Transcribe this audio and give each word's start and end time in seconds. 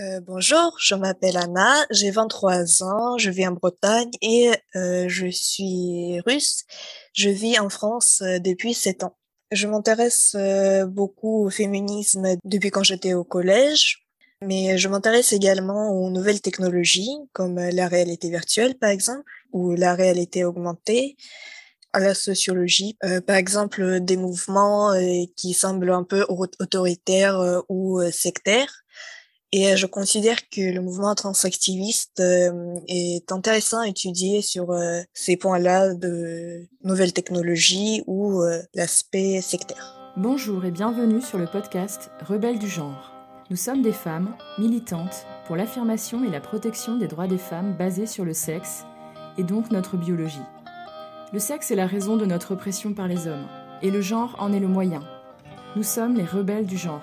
Euh, 0.00 0.20
bonjour, 0.20 0.76
je 0.80 0.94
m'appelle 0.94 1.36
Anna, 1.36 1.84
j'ai 1.90 2.10
23 2.10 2.82
ans, 2.84 3.18
je 3.18 3.28
vis 3.28 3.46
en 3.46 3.52
Bretagne 3.52 4.10
et 4.22 4.50
euh, 4.74 5.06
je 5.08 5.26
suis 5.26 6.20
russe. 6.26 6.64
Je 7.12 7.28
vis 7.28 7.58
en 7.58 7.68
France 7.68 8.22
euh, 8.22 8.38
depuis 8.38 8.72
7 8.72 9.04
ans. 9.04 9.18
Je 9.52 9.66
m'intéresse 9.66 10.36
beaucoup 10.86 11.44
au 11.44 11.50
féminisme 11.50 12.36
depuis 12.44 12.70
quand 12.70 12.84
j'étais 12.84 13.14
au 13.14 13.24
collège, 13.24 14.06
mais 14.42 14.78
je 14.78 14.88
m'intéresse 14.88 15.32
également 15.32 15.90
aux 15.90 16.08
nouvelles 16.08 16.40
technologies 16.40 17.16
comme 17.32 17.58
la 17.58 17.88
réalité 17.88 18.30
virtuelle 18.30 18.78
par 18.78 18.90
exemple 18.90 19.24
ou 19.52 19.74
la 19.74 19.96
réalité 19.96 20.44
augmentée 20.44 21.16
à 21.92 21.98
la 21.98 22.14
sociologie, 22.14 22.96
par 23.26 23.34
exemple 23.34 23.98
des 23.98 24.16
mouvements 24.16 24.92
qui 25.36 25.52
semblent 25.52 25.90
un 25.90 26.04
peu 26.04 26.24
autoritaires 26.28 27.64
ou 27.68 28.00
sectaires. 28.12 28.79
Et 29.52 29.76
je 29.76 29.86
considère 29.86 30.48
que 30.48 30.60
le 30.60 30.80
mouvement 30.80 31.14
transactiviste 31.16 32.20
est 32.20 33.32
intéressant 33.32 33.80
à 33.80 33.88
étudier 33.88 34.42
sur 34.42 34.72
ces 35.12 35.36
points-là 35.36 35.94
de 35.94 36.68
nouvelles 36.84 37.12
technologies 37.12 38.04
ou 38.06 38.42
l'aspect 38.74 39.40
sectaire. 39.40 40.12
Bonjour 40.16 40.64
et 40.64 40.70
bienvenue 40.70 41.20
sur 41.20 41.38
le 41.38 41.46
podcast 41.46 42.10
Rebelles 42.20 42.60
du 42.60 42.68
genre. 42.68 43.12
Nous 43.50 43.56
sommes 43.56 43.82
des 43.82 43.92
femmes 43.92 44.36
militantes 44.58 45.26
pour 45.46 45.56
l'affirmation 45.56 46.24
et 46.24 46.30
la 46.30 46.40
protection 46.40 46.96
des 46.96 47.08
droits 47.08 47.26
des 47.26 47.38
femmes 47.38 47.76
basés 47.76 48.06
sur 48.06 48.24
le 48.24 48.34
sexe 48.34 48.84
et 49.36 49.42
donc 49.42 49.72
notre 49.72 49.96
biologie. 49.96 50.38
Le 51.32 51.40
sexe 51.40 51.72
est 51.72 51.76
la 51.76 51.88
raison 51.88 52.16
de 52.16 52.26
notre 52.26 52.52
oppression 52.52 52.94
par 52.94 53.08
les 53.08 53.26
hommes, 53.26 53.48
et 53.82 53.90
le 53.90 54.00
genre 54.00 54.36
en 54.38 54.52
est 54.52 54.60
le 54.60 54.68
moyen. 54.68 55.00
Nous 55.74 55.82
sommes 55.82 56.14
les 56.14 56.24
rebelles 56.24 56.66
du 56.66 56.76
genre. 56.76 57.02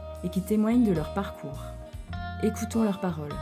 et 0.23 0.29
qui 0.29 0.41
témoignent 0.41 0.85
de 0.85 0.93
leur 0.93 1.13
parcours. 1.13 1.59
Écoutons 2.43 2.83
leurs 2.83 2.99
paroles. 2.99 3.33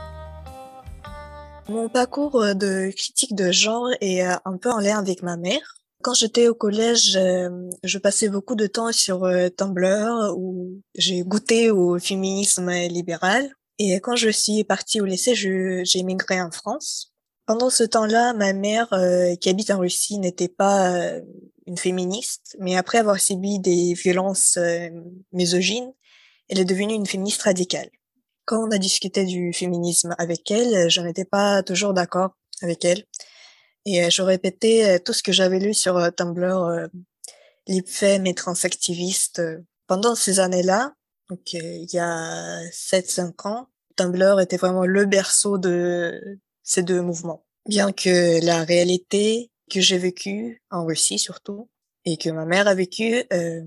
Mon 1.69 1.88
parcours 1.88 2.41
euh, 2.41 2.53
de 2.55 2.91
critique 2.95 3.35
de 3.35 3.52
genre 3.52 3.89
est 4.02 4.25
euh, 4.25 4.35
un 4.44 4.58
peu 4.58 4.72
en 4.72 4.80
lien 4.80 4.97
avec 4.97 5.22
ma 5.22 5.38
mère. 5.38 5.75
Quand 6.02 6.16
j'étais 6.16 6.47
au 6.47 6.55
collège, 6.55 7.16
euh, 7.16 7.50
je 7.83 8.00
passais 8.00 8.27
beaucoup 8.27 8.55
de 8.55 8.66
temps 8.66 8.91
sur 8.91 9.30
Tumblr 9.55 10.33
où 10.35 10.81
j'ai 10.95 11.22
goûté 11.22 11.69
au 11.69 12.00
féminisme 12.00 12.72
libéral. 12.72 13.53
Et 13.77 14.00
quand 14.00 14.16
je 14.16 14.30
suis 14.30 14.63
partie 14.63 15.00
au 15.00 15.05
lycée, 15.05 15.35
j'ai 15.35 16.03
migré 16.03 16.41
en 16.41 16.52
France. 16.52 17.13
Pendant 17.45 17.69
ce 17.69 17.83
temps-là, 17.83 18.33
ma 18.33 18.53
mère, 18.53 18.89
qui 19.39 19.50
habite 19.50 19.72
en 19.72 19.80
Russie, 19.80 20.19
n'était 20.19 20.50
pas 20.50 20.94
une 21.66 21.77
féministe, 21.77 22.55
mais 22.59 22.75
après 22.75 22.97
avoir 22.97 23.19
subi 23.19 23.59
des 23.59 23.94
violences 23.94 24.59
misogynes, 25.31 25.94
elle 26.50 26.59
est 26.59 26.66
devenue 26.66 26.94
une 26.94 27.05
féministe 27.05 27.44
radicale. 27.44 27.89
Quand 28.45 28.67
on 28.67 28.72
a 28.72 28.78
discuté 28.78 29.25
du 29.25 29.53
féminisme 29.53 30.16
avec 30.17 30.50
elle, 30.52 30.89
je 30.89 31.02
n'étais 31.02 31.25
pas 31.25 31.64
toujours 31.64 31.94
d'accord 31.94 32.31
avec 32.61 32.83
elle. 32.83 33.06
Et 33.86 34.09
je 34.09 34.22
répétais 34.22 35.00
tout 35.00 35.14
ce 35.14 35.23
que 35.23 35.31
j'avais 35.31 35.59
lu 35.59 35.73
sur 35.73 36.14
Tumblr, 36.16 36.89
Lipfem 37.67 38.25
et 38.25 38.34
transactiviste. 38.34 39.41
Pendant 39.88 40.16
ces 40.16 40.40
années-là, 40.40 40.94
donc 41.29 41.53
il 41.53 41.88
y 41.94 42.00
a 42.00 42.62
7-5 42.72 43.47
ans, 43.47 43.68
Tumblr 43.96 44.40
était 44.40 44.57
vraiment 44.57 44.85
le 44.85 45.06
berceau 45.06 45.57
de, 45.57 46.40
ces 46.69 46.84
deux 46.84 47.02
mouvements. 47.02 47.44
Bien 47.66 47.91
que 47.91 48.46
la 48.46 48.63
réalité 48.63 49.52
que 49.72 49.81
j'ai 49.81 49.97
vécue 49.97 50.62
en 50.69 50.85
Russie 50.85 51.18
surtout 51.18 51.68
et 52.06 52.16
que 52.16 52.29
ma 52.29 52.46
mère 52.46 52.68
a 52.68 52.75
vécue 52.75 53.23
euh, 53.34 53.62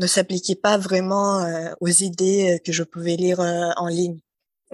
ne 0.00 0.06
s'appliquait 0.06 0.56
pas 0.56 0.78
vraiment 0.78 1.40
euh, 1.40 1.72
aux 1.80 1.88
idées 1.88 2.54
euh, 2.54 2.58
que 2.58 2.72
je 2.72 2.82
pouvais 2.82 3.16
lire 3.16 3.40
euh, 3.40 3.70
en 3.76 3.88
ligne. 3.88 4.18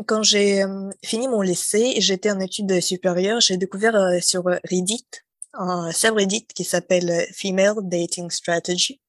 Quand 0.07 0.23
j'ai 0.23 0.63
fini 1.03 1.27
mon 1.27 1.41
lycée 1.41 1.95
et 1.97 2.03
j'étais 2.03 2.31
en 2.31 2.39
études 2.39 2.83
supérieures, 2.83 3.41
j'ai 3.41 3.57
découvert 3.57 4.23
sur 4.23 4.45
Reddit 4.45 5.07
un 5.55 5.91
subreddit 5.91 6.47
qui 6.55 6.65
s'appelle 6.65 7.27
Female 7.33 7.77
Dating 7.81 8.31
Strategy. 8.31 9.01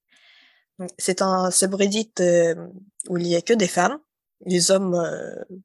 C'est 0.97 1.21
un 1.21 1.51
subreddit 1.51 2.13
où 3.09 3.17
il 3.17 3.27
y 3.27 3.35
a 3.35 3.41
que 3.41 3.51
des 3.51 3.67
femmes. 3.67 3.99
Les 4.45 4.71
hommes 4.71 4.97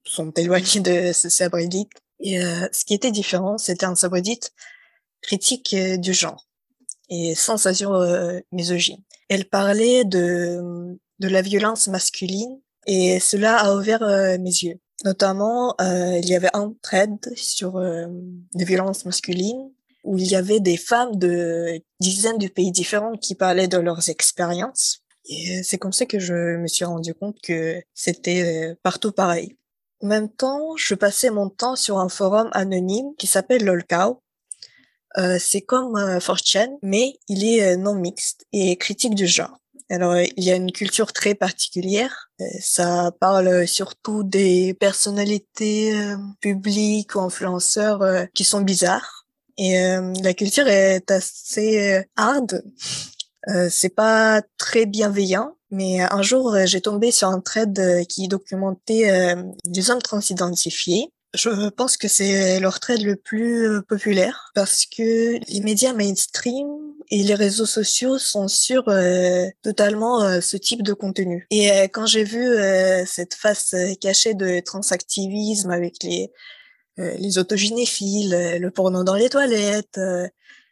sont 0.05 0.33
éloignés 0.33 0.81
de 0.81 1.13
ce 1.13 1.29
subreddit 1.29 1.89
et 2.19 2.41
ce 2.41 2.85
qui 2.85 2.95
était 2.95 3.13
différent, 3.13 3.59
c'était 3.59 3.87
un 3.87 3.95
subreddit 3.95 4.41
critique 5.21 5.77
du 6.01 6.15
genre 6.15 6.49
et 7.11 7.37
sensation 7.37 7.93
misogyne. 8.51 9.05
Elle 9.33 9.47
parlait 9.47 10.05
de, 10.05 10.99
de 11.19 11.29
la 11.29 11.41
violence 11.41 11.89
masculine 11.89 12.61
et 12.87 13.19
cela 13.19 13.57
a 13.57 13.75
ouvert 13.75 14.03
euh, 14.03 14.37
mes 14.39 14.51
yeux. 14.51 14.79
Notamment, 15.07 15.75
il 15.81 16.29
y 16.29 16.37
avait 16.37 16.55
un 16.55 16.75
thread 16.83 17.19
sur 17.35 17.81
les 17.81 18.65
violences 18.65 19.05
masculines 19.05 19.73
où 20.05 20.19
il 20.19 20.27
y 20.27 20.37
avait 20.37 20.61
des 20.61 20.77
femmes 20.77 21.17
de 21.17 21.81
dizaines 21.99 22.39
de 22.39 22.47
pays 22.47 22.71
différents 22.71 23.17
qui 23.17 23.35
parlaient 23.35 23.67
de 23.67 23.79
leurs 23.79 24.11
expériences. 24.11 25.03
Et 25.25 25.63
c'est 25.63 25.79
comme 25.79 25.93
ça 25.93 26.07
que 26.07 26.19
je 26.19 26.57
me 26.57 26.69
suis 26.69 26.85
rendu 26.85 27.15
compte 27.15 27.41
que 27.43 27.83
c'était 27.95 28.77
partout 28.85 29.13
pareil. 29.13 29.57
En 30.03 30.09
même 30.09 30.29
temps, 30.29 30.77
je 30.77 30.95
passais 30.95 31.31
mon 31.31 31.49
temps 31.49 31.75
sur 31.75 31.99
un 31.99 32.09
forum 32.09 32.51
anonyme 32.53 33.15
qui 33.17 33.27
s'appelle 33.27 33.65
Lolcow. 33.65 34.21
Euh, 35.19 35.39
c'est 35.39 35.61
comme 35.61 35.97
euh, 35.97 36.19
4 36.19 36.71
mais 36.83 37.15
il 37.29 37.45
est 37.45 37.75
euh, 37.75 37.77
non 37.77 37.95
mixte 37.95 38.47
et 38.53 38.77
critique 38.77 39.15
du 39.15 39.27
genre. 39.27 39.59
Alors, 39.91 40.17
il 40.17 40.43
y 40.43 40.51
a 40.51 40.57
une 40.57 40.73
culture 40.73 41.13
très 41.13 41.35
particulière. 41.35 42.31
Euh, 42.41 42.45
ça 42.61 43.13
parle 43.21 43.67
surtout 43.69 44.23
des 44.23 44.73
personnalités 44.75 45.95
euh, 45.95 46.17
publiques 46.41 47.15
ou 47.15 47.21
influenceurs 47.21 48.27
qui 48.33 48.45
sont 48.45 48.63
bizarres. 48.63 49.27
Et 49.59 49.75
la 50.23 50.33
culture 50.33 50.67
est 50.67 51.11
assez 51.11 52.03
hard. 52.17 52.65
c'est 53.69 53.95
pas 53.95 54.41
très 54.57 54.87
bienveillant 54.87 55.55
mais 55.73 56.03
euh, 56.03 56.07
un 56.11 56.23
jour, 56.23 56.55
euh, 56.55 56.67
j'ai 56.67 56.81
tombé 56.81 57.11
sur 57.11 57.29
un 57.29 57.41
thread 57.41 57.77
euh, 57.79 58.05
qui 58.05 58.29
documentait 58.29 59.35
des 59.65 59.91
hommes 59.91 60.03
transidentifiés. 60.03 61.11
Je 61.35 61.71
pense 61.71 61.97
que 61.97 62.09
c'est 62.09 62.61
leur 62.61 62.79
trade 62.79 63.03
le 63.03 63.17
plus 63.17 63.83
populaire 63.89 64.51
parce 64.55 64.85
que 64.85 65.39
les 65.51 65.61
médias 65.61 65.95
mainstream 65.95 66.69
et 67.11 67.23
les 67.23 67.35
réseaux 67.35 67.67
sociaux 67.67 68.19
sont 68.19 68.49
sur 68.49 68.85
totalement 69.63 70.41
ce 70.41 70.57
type 70.57 70.83
de 70.83 70.93
contenu. 70.93 71.47
Et 71.51 71.71
quand 71.93 72.07
j'ai 72.07 72.25
vu 72.25 72.47
cette 73.07 73.35
face 73.35 73.75
cachée 74.01 74.35
de 74.35 74.61
transactivisme 74.61 75.71
avec 75.71 76.03
les 76.03 76.31
les 76.99 77.39
autogynéphiles, 77.39 78.59
le 78.61 78.71
porno 78.71 79.03
dans 79.03 79.15
les 79.15 79.31
toilettes, 79.31 79.99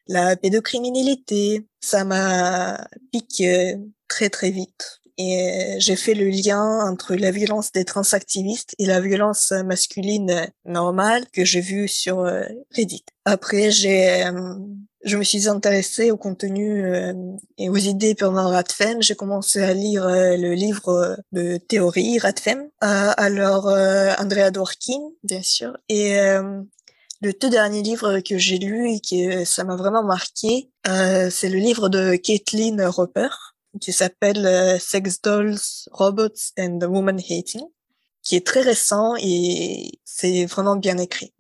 la 0.06 0.36
pédocriminalité, 0.36 1.66
ça 1.80 2.04
m'a 2.04 2.86
piqué 3.10 3.76
très 4.06 4.28
très 4.28 4.50
vite. 4.50 4.99
Et 5.22 5.76
j'ai 5.80 5.96
fait 5.96 6.14
le 6.14 6.30
lien 6.30 6.80
entre 6.90 7.14
la 7.14 7.30
violence 7.30 7.72
des 7.72 7.84
transactivistes 7.84 8.74
et 8.78 8.86
la 8.86 9.02
violence 9.02 9.52
masculine 9.52 10.50
normale 10.64 11.26
que 11.30 11.44
j'ai 11.44 11.60
vue 11.60 11.88
sur 11.88 12.20
euh, 12.20 12.44
Reddit. 12.74 13.04
Après, 13.26 13.70
j'ai, 13.70 14.24
euh, 14.24 14.54
je 15.04 15.18
me 15.18 15.22
suis 15.22 15.46
intéressée 15.46 16.10
au 16.10 16.16
contenu 16.16 16.86
euh, 16.86 17.12
et 17.58 17.68
aux 17.68 17.76
idées 17.76 18.14
purement 18.14 18.48
Radfem. 18.48 19.02
J'ai 19.02 19.14
commencé 19.14 19.60
à 19.60 19.74
lire 19.74 20.08
le 20.08 20.54
livre 20.54 21.18
de 21.32 21.58
théorie 21.58 22.18
Radfem. 22.18 22.70
alors, 22.80 23.66
Andrea 23.66 24.50
Dworkin, 24.50 25.02
bien 25.22 25.42
sûr. 25.42 25.76
Et 25.90 26.16
le 27.20 27.34
tout 27.34 27.50
dernier 27.50 27.82
livre 27.82 28.20
que 28.20 28.38
j'ai 28.38 28.56
lu 28.56 28.90
et 28.90 29.00
que 29.00 29.44
ça 29.44 29.64
m'a 29.64 29.76
vraiment 29.76 30.02
marqué, 30.02 30.70
c'est 30.86 31.50
le 31.50 31.58
livre 31.58 31.90
de 31.90 32.16
Caitlin 32.16 32.88
Roper 32.88 33.28
qui 33.80 33.92
s'appelle 33.92 34.46
euh, 34.46 34.78
Sex 34.78 35.20
Dolls, 35.22 35.58
Robots 35.90 36.52
and 36.58 36.80
Woman 36.82 37.18
Hating, 37.18 37.64
qui 38.22 38.36
est 38.36 38.46
très 38.46 38.60
récent 38.60 39.14
et 39.18 40.00
c'est 40.04 40.46
vraiment 40.46 40.76
bien 40.76 40.98
écrit. 40.98 41.32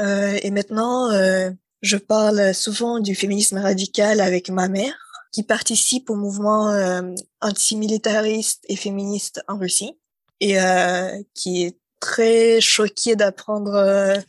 Euh, 0.00 0.38
et 0.42 0.50
maintenant, 0.50 1.10
euh, 1.10 1.50
je 1.82 1.96
parle 1.96 2.54
souvent 2.54 3.00
du 3.00 3.14
féminisme 3.14 3.58
radical 3.58 4.20
avec 4.20 4.50
ma 4.50 4.68
mère, 4.68 4.94
qui 5.32 5.42
participe 5.42 6.10
au 6.10 6.14
mouvement 6.14 6.70
euh, 6.70 7.02
antimilitariste 7.40 8.64
et 8.68 8.76
féministe 8.76 9.42
en 9.48 9.58
Russie, 9.58 9.98
et 10.40 10.60
euh, 10.60 11.22
qui 11.34 11.64
est 11.64 11.78
très 12.00 12.60
choquée 12.60 13.16
d'apprendre 13.16 14.22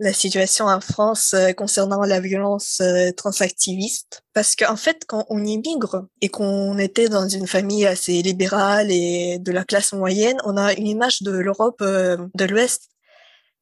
la 0.00 0.12
situation 0.12 0.66
en 0.66 0.80
France 0.80 1.34
concernant 1.56 2.02
la 2.02 2.20
violence 2.20 2.80
transactiviste. 3.16 4.22
Parce 4.32 4.54
qu'en 4.54 4.76
fait, 4.76 5.04
quand 5.06 5.26
on 5.28 5.44
immigre 5.44 6.06
et 6.20 6.28
qu'on 6.28 6.78
était 6.78 7.08
dans 7.08 7.28
une 7.28 7.46
famille 7.46 7.86
assez 7.86 8.22
libérale 8.22 8.90
et 8.90 9.38
de 9.40 9.52
la 9.52 9.64
classe 9.64 9.92
moyenne, 9.92 10.38
on 10.44 10.56
a 10.56 10.72
une 10.74 10.86
image 10.86 11.22
de 11.22 11.32
l'Europe 11.32 11.82
de 11.82 12.44
l'Ouest 12.44 12.90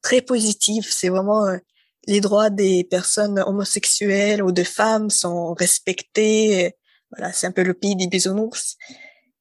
très 0.02 0.20
positive. 0.20 0.86
C'est 0.90 1.08
vraiment 1.08 1.46
les 2.06 2.20
droits 2.20 2.50
des 2.50 2.84
personnes 2.84 3.38
homosexuelles 3.40 4.42
ou 4.42 4.52
de 4.52 4.62
femmes 4.62 5.10
sont 5.10 5.54
respectés. 5.54 6.74
Voilà, 7.10 7.32
c'est 7.32 7.46
un 7.46 7.52
peu 7.52 7.62
le 7.62 7.74
pays 7.74 7.96
des 7.96 8.06
bisounours. 8.06 8.76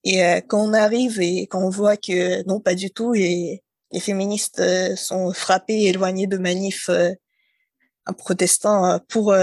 Et 0.03 0.23
euh, 0.23 0.41
quand 0.47 0.63
on 0.63 0.73
arrive 0.73 1.19
et 1.19 1.47
quand 1.47 1.63
on 1.63 1.69
voit 1.69 1.97
que 1.97 2.47
non, 2.47 2.59
pas 2.59 2.75
du 2.75 2.91
tout, 2.91 3.15
et 3.15 3.63
les 3.91 3.99
féministes 3.99 4.59
euh, 4.59 4.95
sont 4.95 5.33
frappées 5.33 5.83
et 5.83 5.89
éloignées 5.89 6.27
de 6.27 6.37
manifs 6.37 6.89
euh, 6.89 7.11
en 8.07 8.13
protestant 8.13 8.99
pour 9.09 9.33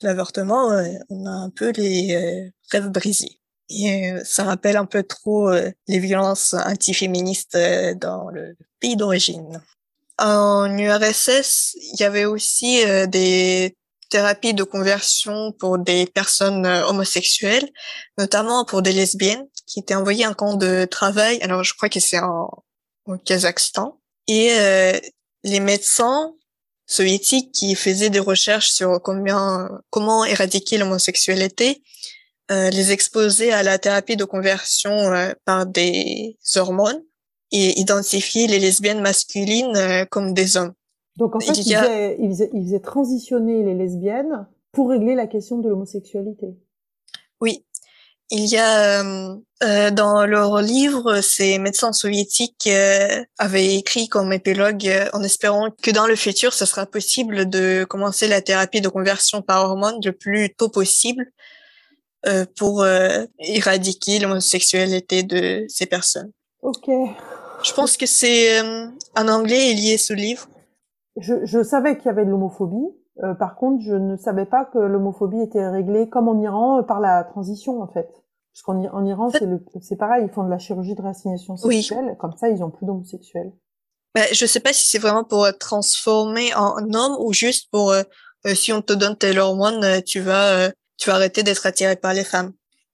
l'avortement, 0.00 0.70
on 1.10 1.26
a 1.26 1.30
un 1.30 1.50
peu 1.50 1.70
les 1.72 2.50
rêves 2.70 2.88
brisés. 2.88 3.42
Et 3.68 4.10
ça 4.24 4.44
rappelle 4.44 4.78
un 4.78 4.86
peu 4.86 5.02
trop 5.02 5.50
les 5.52 5.98
violences 5.98 6.54
antiféministes 6.54 7.58
dans 8.00 8.30
le 8.30 8.56
pays 8.80 8.96
d'origine. 8.96 9.60
En 10.18 10.78
URSS, 10.78 11.76
il 11.92 12.00
y 12.00 12.04
avait 12.04 12.24
aussi 12.24 12.82
euh, 12.86 13.06
des 13.06 13.76
thérapies 14.08 14.54
de 14.54 14.62
conversion 14.62 15.52
pour 15.52 15.78
des 15.78 16.06
personnes 16.06 16.64
euh, 16.64 16.86
homosexuelles, 16.86 17.68
notamment 18.16 18.64
pour 18.64 18.80
des 18.80 18.92
lesbiennes 18.92 19.46
qui 19.66 19.80
étaient 19.80 19.94
envoyées 19.94 20.26
en 20.26 20.32
camp 20.32 20.54
de 20.54 20.86
travail. 20.86 21.38
Alors, 21.42 21.64
je 21.64 21.74
crois 21.74 21.90
que 21.90 22.00
c'est 22.00 22.18
en, 22.18 22.48
au 23.06 23.16
Kazakhstan. 23.16 23.98
Et 24.28 24.50
euh, 24.58 24.92
les 25.44 25.60
médecins 25.60 26.34
soviétiques 26.86 27.52
qui 27.52 27.74
faisaient 27.74 28.10
des 28.10 28.20
recherches 28.20 28.70
sur 28.70 29.00
combien, 29.02 29.68
comment 29.90 30.24
éradiquer 30.24 30.78
l'homosexualité 30.78 31.82
les 32.48 32.92
exposaient 32.92 33.50
à 33.50 33.64
la 33.64 33.76
thérapie 33.76 34.14
de 34.14 34.22
conversion 34.22 35.10
par 35.44 35.66
des 35.66 36.38
hormones 36.54 37.02
et 37.52 37.78
identifier 37.78 38.46
les 38.46 38.58
lesbiennes 38.58 39.00
masculines 39.00 39.76
euh, 39.76 40.04
comme 40.10 40.34
des 40.34 40.56
hommes. 40.56 40.72
Donc 41.16 41.34
en 41.34 41.40
fait, 41.40 41.52
il, 41.56 42.28
faisait, 42.30 42.80
transitionner 42.80 43.62
les 43.62 43.74
lesbiennes 43.74 44.46
pour 44.72 44.90
régler 44.90 45.14
la 45.14 45.26
question 45.26 45.58
de 45.58 45.68
l'homosexualité. 45.68 46.54
Il 48.30 48.46
y 48.46 48.56
a 48.56 49.02
euh, 49.02 49.36
euh 49.62 49.90
dans 49.90 50.26
leur 50.26 50.60
livre, 50.60 51.20
ces 51.20 51.58
médecins 51.58 51.92
soviétiques 51.92 52.66
euh, 52.66 53.24
avaient 53.38 53.76
écrit 53.76 54.08
comme 54.08 54.32
épilogue 54.32 54.90
en 55.12 55.22
espérant 55.22 55.70
que 55.70 55.90
dans 55.90 56.06
le 56.06 56.16
futur, 56.16 56.52
ce 56.52 56.66
sera 56.66 56.86
possible 56.86 57.48
de 57.48 57.84
commencer 57.84 58.26
la 58.26 58.42
thérapie 58.42 58.80
de 58.80 58.88
conversion 58.88 59.42
par 59.42 59.64
hormones 59.64 60.00
le 60.04 60.12
plus 60.12 60.54
tôt 60.54 60.68
possible 60.68 61.30
pour 62.56 62.84
éradiquer 63.38 64.18
l'homosexualité 64.18 65.22
de 65.22 65.64
ces 65.68 65.86
personnes. 65.86 66.32
Ok. 66.62 66.90
Je 67.62 67.72
pense 67.72 67.96
que 67.96 68.06
c'est 68.06 68.60
euh, 68.60 68.86
en 69.16 69.28
anglais 69.28 69.70
est 69.72 69.98
ce 69.98 70.12
livre. 70.12 70.48
Je, 71.16 71.34
je 71.44 71.62
savais 71.62 71.96
qu'il 71.96 72.06
y 72.06 72.08
avait 72.08 72.24
de 72.24 72.30
l'homophobie. 72.30 72.94
Euh, 73.22 73.34
par 73.34 73.56
contre, 73.56 73.82
je 73.82 73.94
ne 73.94 74.16
savais 74.16 74.44
pas 74.44 74.64
que 74.64 74.78
l'homophobie 74.78 75.40
était 75.40 75.66
réglée 75.68 76.08
comme 76.08 76.28
en 76.28 76.38
Iran 76.40 76.78
euh, 76.78 76.82
par 76.82 77.00
la 77.00 77.24
transition 77.24 77.82
en 77.82 77.86
fait. 77.86 78.08
Parce 78.52 78.62
qu'en 78.62 78.82
en 78.84 79.04
Iran, 79.04 79.30
c'est 79.30 79.48
c'est 79.82 79.96
pareil, 79.96 80.24
ils 80.26 80.32
font 80.32 80.44
de 80.44 80.50
la 80.50 80.58
chirurgie 80.58 80.94
de 80.94 81.02
réassignation 81.02 81.56
sexuelle. 81.56 82.16
Comme 82.18 82.32
ça, 82.36 82.48
ils 82.48 82.62
ont 82.62 82.70
plus 82.70 82.86
d'homosexuels. 82.86 83.52
Ben, 84.14 84.24
je 84.32 84.46
sais 84.46 84.60
pas 84.60 84.72
si 84.72 84.88
c'est 84.88 84.98
vraiment 84.98 85.24
pour 85.24 85.46
transformer 85.58 86.54
en 86.54 86.78
homme 86.94 87.16
ou 87.20 87.34
juste 87.34 87.70
pour 87.70 87.94
si 88.54 88.72
on 88.72 88.80
te 88.80 88.94
donne 88.94 89.16
tes 89.16 89.36
hormones, 89.38 90.02
tu 90.06 90.20
vas 90.20 90.70
tu 90.96 91.10
vas 91.10 91.16
arrêter 91.16 91.42
d'être 91.42 91.66
attiré 91.66 91.96
par 91.96 92.14
les 92.14 92.24
femmes. 92.24 92.52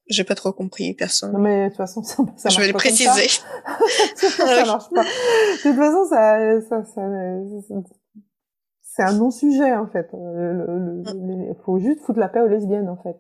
J'ai 0.08 0.24
pas 0.24 0.34
trop 0.34 0.52
compris, 0.52 0.94
personne. 0.94 1.32
Non, 1.32 1.38
mais 1.38 1.64
de 1.64 1.68
toute 1.68 1.76
façon, 1.76 2.02
ça, 2.02 2.16
ça 2.36 2.48
Je 2.48 2.60
vais 2.60 2.66
le 2.66 2.72
préciser. 2.72 3.28
ça, 4.16 4.64
marche 4.66 4.90
pas. 4.90 5.04
De 5.04 5.62
toute 5.62 5.76
façon, 5.76 6.04
ça, 6.08 6.60
ça, 6.68 6.84
ça 6.84 7.02
c'est 8.94 9.02
un 9.02 9.14
non-sujet, 9.14 9.74
en 9.74 9.86
fait. 9.86 10.10
Il 10.12 10.18
mm. 10.18 11.54
faut 11.64 11.78
juste 11.78 12.00
foutre 12.00 12.18
la 12.18 12.28
paix 12.28 12.40
aux 12.40 12.48
lesbiennes, 12.48 12.90
en 12.90 12.96
fait. 12.96 13.16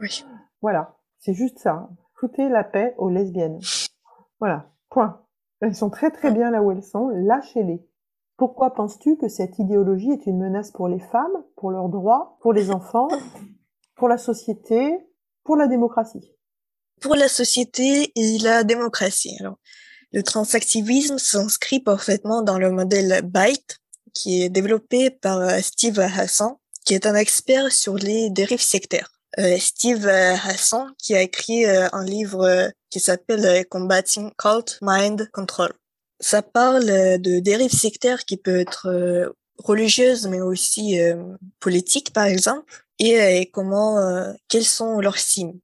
Oui. 0.00 0.24
Voilà. 0.62 0.96
C'est 1.18 1.34
juste 1.34 1.58
ça. 1.58 1.90
Foutez 2.14 2.48
la 2.48 2.64
paix 2.64 2.94
aux 2.96 3.10
lesbiennes. 3.10 3.60
Voilà. 4.40 4.72
Point. 4.88 5.22
Elles 5.60 5.74
sont 5.74 5.90
très 5.90 6.10
très 6.10 6.30
mm. 6.30 6.34
bien 6.34 6.50
là 6.50 6.62
où 6.62 6.70
elles 6.70 6.82
sont. 6.82 7.08
Lâchez-les. 7.08 7.86
Pourquoi 8.38 8.72
penses-tu 8.72 9.18
que 9.18 9.28
cette 9.28 9.58
idéologie 9.58 10.10
est 10.10 10.26
une 10.26 10.38
menace 10.38 10.70
pour 10.70 10.88
les 10.88 11.00
femmes, 11.00 11.44
pour 11.56 11.70
leurs 11.70 11.90
droits, 11.90 12.38
pour 12.40 12.54
les 12.54 12.70
enfants, 12.70 13.08
pour 13.96 14.08
la 14.08 14.16
société, 14.16 14.98
pour 15.44 15.56
la 15.56 15.68
démocratie? 15.68 16.32
Pour 17.02 17.14
la 17.14 17.28
société 17.28 18.10
et 18.16 18.38
la 18.38 18.64
démocratie. 18.64 19.36
Alors, 19.38 19.58
le 20.12 20.22
transactivisme 20.22 21.18
s'inscrit 21.18 21.80
parfaitement 21.80 22.42
dans 22.42 22.58
le 22.58 22.70
modèle 22.70 23.20
Byte, 23.22 23.83
qui 24.14 24.42
est 24.42 24.48
développé 24.48 25.10
par 25.10 25.38
euh, 25.38 25.58
Steve 25.60 25.98
Hassan, 25.98 26.54
qui 26.84 26.94
est 26.94 27.06
un 27.06 27.14
expert 27.14 27.72
sur 27.72 27.96
les 27.96 28.30
dérives 28.30 28.62
sectaires. 28.62 29.10
Euh, 29.38 29.58
Steve 29.58 30.06
Hassan, 30.06 30.94
qui 30.98 31.14
a 31.14 31.20
écrit 31.20 31.66
euh, 31.66 31.88
un 31.92 32.04
livre 32.04 32.70
qui 32.90 33.00
s'appelle 33.00 33.66
Combating 33.68 34.30
Cult 34.38 34.78
Mind 34.80 35.28
Control. 35.32 35.72
Ça 36.20 36.42
parle 36.42 36.86
de 36.86 37.40
dérives 37.40 37.74
sectaires 37.74 38.24
qui 38.24 38.36
peut 38.36 38.60
être 38.60 39.34
religieuses, 39.58 40.28
mais 40.28 40.40
aussi 40.40 40.96
politiques, 41.58 42.12
par 42.12 42.24
exemple 42.24 42.84
et, 43.00 43.50
comment, 43.52 44.32
quels 44.48 44.64
sont 44.64 45.00
leurs 45.00 45.18
signes. 45.18 45.58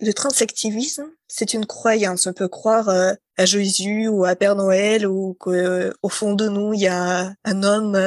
Le 0.00 0.12
transactivisme, 0.12 1.06
c'est 1.26 1.54
une 1.54 1.66
croyance. 1.66 2.26
On 2.26 2.32
peut 2.32 2.48
croire 2.48 2.88
euh, 2.88 3.12
à 3.36 3.44
Jésus 3.44 4.08
ou 4.08 4.24
à 4.24 4.36
Père 4.36 4.54
Noël 4.54 5.06
ou 5.06 5.34
qu'au 5.38 6.08
fond 6.08 6.34
de 6.34 6.48
nous, 6.48 6.72
il 6.74 6.80
y 6.80 6.88
a 6.88 7.32
un 7.44 7.62
homme 7.62 7.98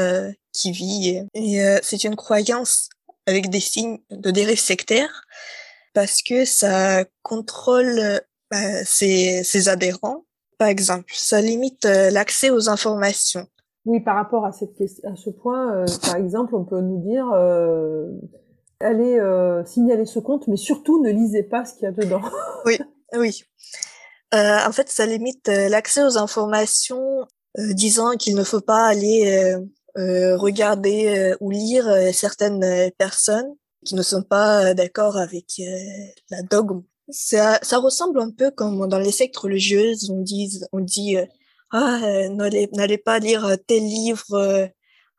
qui 0.54 0.72
vit. 0.72 1.22
Et 1.34 1.62
c'est 1.82 2.04
une 2.04 2.16
croyance 2.16 2.90
avec 3.28 3.50
des 3.50 3.60
signes 3.60 4.00
de 4.10 4.32
dérive 4.32 4.60
sectaire 4.60 5.26
parce 5.94 6.22
que 6.22 6.46
ça 6.46 7.06
contrôle 7.22 8.22
ses, 8.84 9.44
ses 9.44 9.70
adhérents. 9.70 10.26
Par 10.58 10.68
exemple, 10.68 11.12
ça 11.16 11.42
limite 11.42 11.86
l'accès 11.86 12.50
aux 12.50 12.70
informations. 12.70 13.48
Oui, 13.86 14.00
par 14.00 14.16
rapport 14.16 14.46
à, 14.46 14.52
cette, 14.52 14.80
à 15.04 15.16
ce 15.16 15.30
point, 15.30 15.86
par 16.06 16.16
exemple, 16.16 16.56
on 16.56 16.64
peut 16.64 16.82
nous 16.82 17.00
dire 17.00 17.28
euh, 17.34 18.12
allez 18.82 19.20
euh, 19.20 19.64
signaler 19.66 20.06
ce 20.06 20.20
compte, 20.20 20.48
mais 20.48 20.58
surtout 20.58 21.02
ne 21.04 21.10
lisez 21.10 21.44
pas 21.44 21.66
ce 21.66 21.74
qu'il 21.74 21.84
y 21.84 21.88
a 21.88 21.92
dedans. 21.92 22.22
oui, 22.66 22.80
oui. 23.14 23.44
Euh, 24.34 24.60
en 24.66 24.72
fait, 24.72 24.90
ça 24.90 25.06
limite 25.06 25.50
euh, 25.50 25.68
l'accès 25.68 26.04
aux 26.04 26.18
informations, 26.18 27.22
euh, 27.60 27.74
disant 27.74 28.12
qu'il 28.16 28.36
ne 28.36 28.44
faut 28.44 28.62
pas 28.62 28.86
aller 28.86 29.58
euh, 29.98 30.38
regarder 30.38 31.36
ou 31.42 31.52
lire 31.52 31.86
certaines 32.14 32.92
personnes 32.98 33.54
qui 33.86 33.96
ne 33.96 34.02
sont 34.04 34.24
pas 34.24 34.74
d'accord 34.74 35.18
avec 35.18 35.62
la 36.30 36.44
dogme. 36.44 36.84
Ça, 37.10 37.60
ça 37.62 37.78
ressemble 37.78 38.22
un 38.22 38.32
peu 38.32 38.52
comme 38.52 38.88
dans 38.88 39.00
les 39.00 39.12
sectes 39.12 39.36
religieuses, 39.36 40.10
on 40.10 40.22
dit, 40.22 40.62
on 40.72 40.80
dit 40.80 41.18
ah 41.72 42.00
n'allez 42.30 42.98
pas 42.98 43.20
lire 43.20 43.58
tel 43.68 43.84
livre 43.84 44.70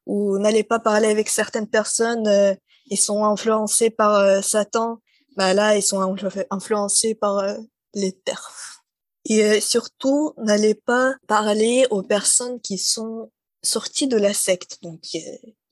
ou 0.06 0.38
n'allez 0.38 0.64
pas 0.64 0.78
parler 0.78 1.08
avec 1.08 1.28
certaines 1.28 1.68
personnes 1.68 2.56
ils 2.86 2.98
sont 2.98 3.24
influencés 3.24 3.90
par 3.90 4.14
euh, 4.16 4.42
Satan, 4.42 4.98
bah 5.36 5.54
là, 5.54 5.76
ils 5.76 5.82
sont 5.82 6.16
influencés 6.50 7.14
par 7.14 7.38
euh, 7.38 7.56
les 7.94 8.12
terres. 8.12 8.84
Et 9.24 9.44
euh, 9.44 9.60
surtout, 9.60 10.34
n'allez 10.36 10.74
pas 10.74 11.14
parler 11.26 11.86
aux 11.90 12.02
personnes 12.02 12.60
qui 12.60 12.78
sont 12.78 13.30
sorties 13.62 14.08
de 14.08 14.16
la 14.16 14.34
secte. 14.34 14.78
Donc 14.82 15.00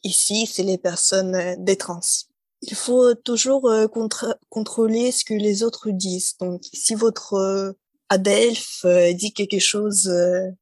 ici, 0.04 0.46
c'est 0.46 0.62
les 0.62 0.78
personnes 0.78 1.56
des 1.58 1.76
trans. 1.76 2.00
Il 2.62 2.74
faut 2.74 3.14
toujours 3.14 3.68
contrôler 4.50 5.12
ce 5.12 5.24
que 5.24 5.34
les 5.34 5.62
autres 5.62 5.90
disent. 5.90 6.36
Donc 6.38 6.62
si 6.72 6.94
votre 6.94 7.74
Adelph 8.10 8.86
dit 9.14 9.32
quelque 9.32 9.58
chose 9.58 10.04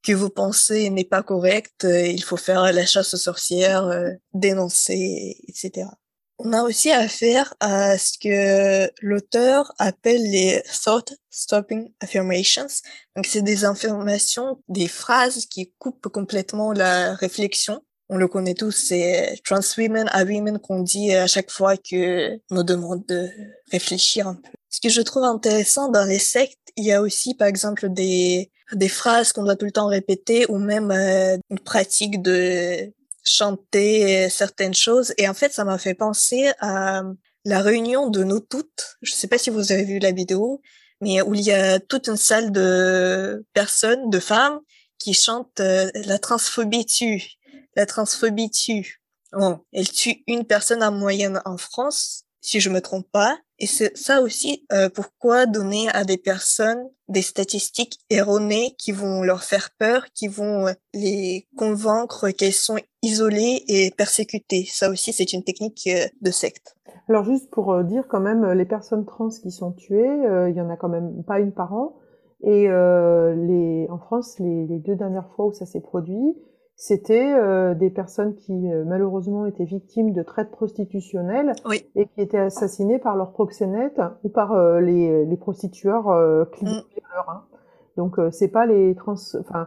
que 0.03 0.13
vous 0.13 0.31
pensez 0.31 0.89
n'est 0.91 1.05
pas 1.05 1.23
correct, 1.23 1.85
il 1.85 2.23
faut 2.23 2.37
faire 2.37 2.73
la 2.73 2.87
chasse 2.87 3.15
aux 3.15 3.19
sorcières, 3.19 3.93
dénoncer, 4.33 5.37
etc. 5.49 5.89
On 6.41 6.53
a 6.53 6.63
aussi 6.63 6.93
affaire 6.93 7.53
à 7.59 7.99
ce 7.99 8.17
que 8.17 8.91
l'auteur 9.03 9.73
appelle 9.79 10.23
les 10.23 10.63
thought 10.85 11.13
stopping 11.31 11.91
affirmations. 12.01 12.69
Donc, 13.17 13.27
c'est 13.27 13.43
des 13.43 13.65
affirmations, 13.65 14.63
des 14.69 14.87
phrases 14.87 15.47
qui 15.47 15.73
coupent 15.79 16.09
complètement 16.09 16.73
la 16.73 17.15
réflexion. 17.15 17.83
On 18.09 18.17
le 18.17 18.29
connaît 18.29 18.55
tous, 18.55 18.71
c'est 18.71 19.39
trans 19.45 19.61
women 19.77 20.09
à 20.13 20.23
women 20.23 20.59
qu'on 20.61 20.83
dit 20.83 21.13
à 21.13 21.27
chaque 21.27 21.51
fois 21.51 21.77
que 21.77 22.39
nous 22.51 22.63
demande 22.63 23.05
de 23.07 23.29
réfléchir 23.73 24.29
un 24.29 24.35
peu. 24.37 24.51
Ce 24.71 24.81
que 24.81 24.89
je 24.89 25.03
trouve 25.03 25.25
intéressant 25.25 25.91
dans 25.91 26.05
les 26.05 26.19
sectes, 26.19 26.57
il 26.77 26.85
y 26.85 26.93
a 26.93 27.03
aussi, 27.03 27.35
par 27.35 27.49
exemple, 27.49 27.89
des, 27.89 28.51
des 28.73 28.89
phrases 28.89 29.33
qu'on 29.33 29.43
doit 29.43 29.57
tout 29.57 29.67
le 29.67 29.73
temps 29.73 29.89
répéter 29.89 30.47
ou 30.49 30.59
même 30.59 30.91
euh, 30.93 31.37
une 31.51 31.59
pratique 31.59 32.23
de 32.23 32.93
chanter 33.25 34.29
certaines 34.31 34.75
choses. 34.75 35.13
Et 35.19 35.29
en 35.29 35.35
fait, 35.35 35.53
ça 35.53 35.65
m'a 35.65 35.79
fait 35.79 35.95
penser 35.95 36.51
à 36.61 37.03
la 37.45 37.63
réunion 37.63 38.11
de 38.11 38.25
nous 38.25 38.41
toutes. 38.41 38.99
Je 39.03 39.13
sais 39.13 39.29
pas 39.29 39.39
si 39.39 39.51
vous 39.51 39.73
avez 39.73 39.85
vu 39.85 39.99
la 39.99 40.13
vidéo, 40.13 40.61
mais 41.01 41.23
où 41.23 41.35
il 41.35 41.43
y 41.43 41.53
a 41.53 41.81
toute 41.81 42.09
une 42.09 42.17
salle 42.17 42.53
de 42.53 43.45
personnes, 43.53 44.11
de 44.11 44.19
femmes, 44.19 44.61
qui 44.99 45.15
chantent 45.15 45.61
euh, 45.61 45.91
la 45.95 46.19
transphobie 46.19 46.87
tue, 46.87 47.23
la 47.77 47.87
transphobie 47.87 48.51
tue. 48.51 49.01
Bon, 49.33 49.61
elle 49.73 49.89
tue 49.89 50.23
une 50.27 50.45
personne 50.45 50.83
en 50.83 50.93
moyenne 50.93 51.41
en 51.45 51.57
France, 51.57 52.25
si 52.41 52.61
je 52.61 52.71
me 52.71 52.81
trompe 52.81 53.09
pas. 53.13 53.39
Et 53.61 53.67
c'est 53.67 53.97
ça 53.97 54.23
aussi 54.23 54.65
euh, 54.73 54.89
pourquoi 54.89 55.47
donner 55.47 55.89
à 55.93 56.05
des 56.05 56.17
personnes 56.17 56.89
des 57.09 57.23
statistiques 57.23 57.99
erronées 58.11 58.75
qui 58.79 58.93
vont 58.93 59.23
leur 59.23 59.43
faire 59.43 59.71
peur, 59.79 60.05
qui 60.15 60.29
vont 60.29 60.67
euh, 60.67 60.73
les 60.95 61.49
convaincre 61.57 62.31
qu'elles 62.31 62.53
sont 62.53 62.77
isolées 63.03 63.65
et 63.67 63.91
persécutées. 63.97 64.67
Ça 64.71 64.91
aussi, 64.91 65.13
c'est 65.13 65.33
une 65.33 65.43
technique 65.43 65.89
euh, 65.89 66.07
de 66.21 66.31
secte. 66.31 66.77
Alors 67.09 67.25
juste 67.25 67.51
pour 67.51 67.83
dire 67.85 68.05
quand 68.07 68.21
même, 68.21 68.47
les 68.53 68.67
personnes 68.67 69.07
trans 69.07 69.31
qui 69.31 69.51
sont 69.51 69.73
tuées, 69.73 70.21
il 70.49 70.55
y 70.55 70.61
en 70.61 70.69
a 70.69 70.77
quand 70.77 70.91
même 70.91 71.25
pas 71.25 71.41
une 71.41 71.53
par 71.53 71.73
an. 71.73 71.97
Et 72.43 72.69
les, 72.69 73.87
en 73.89 73.99
France, 73.99 74.39
les, 74.39 74.67
les 74.67 74.79
deux 74.79 74.95
dernières 74.95 75.31
fois 75.35 75.47
où 75.47 75.53
ça 75.53 75.65
s'est 75.65 75.81
produit, 75.81 76.37
c'était 76.81 77.35
euh, 77.35 77.75
des 77.75 77.91
personnes 77.91 78.37
qui 78.37 78.53
euh, 78.73 78.85
malheureusement 78.87 79.47
étaient 79.47 79.65
victimes 79.65 80.13
de 80.13 80.23
traite 80.23 80.53
prostitutionnelle 80.53 81.53
et 81.97 82.07
qui 82.07 82.21
étaient 82.21 82.39
assassinées 82.39 83.01
par 83.01 83.17
leurs 83.17 83.33
proxénètes 83.33 84.01
ou 84.23 84.29
par 84.29 84.53
euh, 84.53 84.81
les, 84.81 85.25
les 85.25 85.37
prostitueurs 85.37 86.05
clients. 86.53 86.71
Mm. 86.71 87.19
Hein. 87.29 87.43
Donc 87.97 88.17
c'est 88.31 88.47
pas 88.47 88.65
les 88.65 88.95
trans, 88.95 89.17
enfin 89.41 89.67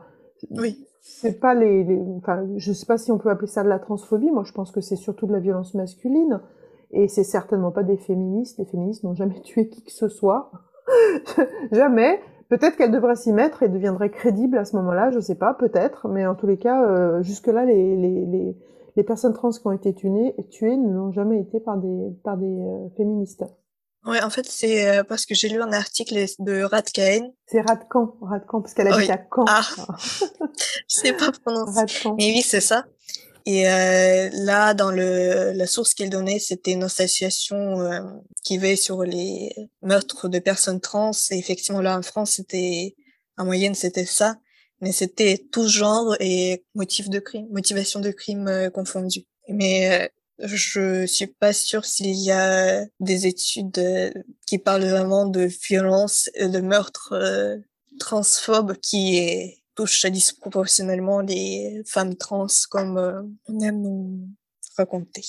oui. 0.51 0.88
c'est 1.01 1.38
pas 1.41 1.53
les, 1.53 1.84
les, 1.84 2.01
enfin 2.15 2.48
je 2.56 2.72
sais 2.72 2.86
pas 2.86 2.98
si 2.98 3.12
on 3.12 3.18
peut 3.18 3.30
appeler 3.30 3.48
ça 3.48 3.63
de 3.63 3.68
la 3.68 3.80
transphobie. 3.80 4.32
Moi 4.32 4.44
je 4.46 4.53
pense 4.53 4.72
que 4.72 4.80
c'est 4.80 4.96
surtout 4.96 5.27
de 5.27 5.34
la 5.34 5.39
violence 5.39 5.74
masculine 5.74 6.39
et 6.91 7.10
c'est 7.10 7.25
certainement 7.25 7.72
pas 7.72 7.84
des 7.84 7.98
féministes. 7.98 8.58
Les 8.58 8.65
féministes 8.65 9.03
n'ont 9.03 9.15
jamais 9.15 9.41
tué 9.44 9.68
qui 9.68 9.84
que 9.84 9.91
ce 9.91 10.08
soit, 10.08 10.50
jamais. 11.74 12.22
Peut-être 12.51 12.75
qu'elle 12.75 12.91
devrait 12.91 13.15
s'y 13.15 13.31
mettre 13.31 13.63
et 13.63 13.70
deviendrait 13.70 14.10
crédible 14.10 14.58
à 14.58 14.65
ce 14.65 14.75
moment-là, 14.75 15.10
je 15.10 15.22
sais 15.22 15.36
pas, 15.36 15.53
peut-être, 15.53 16.10
mais 16.10 16.27
en 16.27 16.36
tous 16.36 16.48
les 16.48 16.58
cas, 16.58 16.84
euh, 16.84 17.24
jusque-là, 17.24 17.63
les, 17.63 17.96
les, 17.96 18.25
les, 18.25 18.58
les, 18.98 19.03
personnes 19.03 19.31
trans 19.31 19.51
qui 19.51 19.65
ont 19.65 19.72
été 19.72 19.93
tuées, 19.93 20.36
tuées 20.50 20.75
ne 20.75 20.93
l'ont 20.93 21.13
jamais 21.13 21.39
été 21.39 21.62
par 21.62 21.77
des, 21.77 22.10
par 22.25 22.36
des 22.36 22.46
euh, 22.46 22.89
féministes. 22.98 23.46
Ouais, 24.05 24.22
en 24.22 24.29
fait, 24.29 24.46
c'est 24.48 24.89
euh, 24.89 25.05
parce 25.05 25.25
que 25.25 25.34
j'ai 25.34 25.48
lu 25.48 25.62
un 25.62 25.72
article 25.72 26.13
de 26.39 26.63
Radkaen. 26.63 27.31
C'est 27.46 27.62
Radkan, 27.62 28.17
Radkan, 28.20 28.60
parce 28.60 28.74
qu'elle 28.74 28.91
habite 28.91 29.10
à 29.10 29.20
Caen. 29.34 29.46
Ah, 29.48 29.62
je 30.89 30.98
sais 30.98 31.13
pas 31.13 31.31
prononcer. 31.31 32.10
Mais 32.17 32.34
oui, 32.34 32.41
c'est 32.41 32.60
ça. 32.60 32.84
Et 33.45 33.69
euh, 33.69 34.29
là, 34.33 34.74
dans 34.74 34.91
le, 34.91 35.51
la 35.53 35.67
source 35.67 35.93
qu'il 35.93 36.10
donnait, 36.10 36.39
c'était 36.39 36.71
une 36.71 36.83
association 36.83 37.81
euh, 37.81 38.00
qui 38.43 38.57
veille 38.57 38.77
sur 38.77 39.03
les 39.03 39.53
meurtres 39.81 40.27
de 40.27 40.39
personnes 40.39 40.79
trans. 40.79 41.12
Et 41.31 41.38
effectivement, 41.38 41.81
là, 41.81 41.98
en 41.98 42.01
France, 42.01 42.31
c'était 42.31 42.95
en 43.38 43.45
moyenne, 43.45 43.75
c'était 43.75 44.05
ça. 44.05 44.38
Mais 44.81 44.91
c'était 44.91 45.38
tout 45.51 45.67
genre 45.67 46.15
et 46.19 46.63
motif 46.75 47.10
de 47.10 47.19
crime, 47.19 47.48
motivation 47.51 48.00
de 48.00 48.12
crime 48.12 48.48
euh, 48.48 48.69
confondue. 48.69 49.25
Mais 49.48 50.10
euh, 50.41 50.48
je 50.48 51.05
suis 51.05 51.27
pas 51.27 51.53
sûre 51.53 51.86
s'il 51.86 52.15
y 52.15 52.31
a 52.31 52.86
des 53.00 53.27
études 53.27 54.12
qui 54.48 54.57
parlent 54.57 54.86
vraiment 54.86 55.27
de 55.27 55.41
violence, 55.41 56.29
de 56.39 56.60
meurtre 56.62 57.13
transphobe 58.00 58.75
qui 58.77 59.17
est 59.19 59.61
touche 59.75 60.06
disproportionnellement 60.06 61.22
les 61.22 61.82
femmes 61.86 62.16
trans 62.16 62.48
comme 62.70 62.98
euh, 62.98 63.22
on 63.48 63.60
aime 63.60 63.82
nous 63.82 64.28
raconter. 64.78 65.24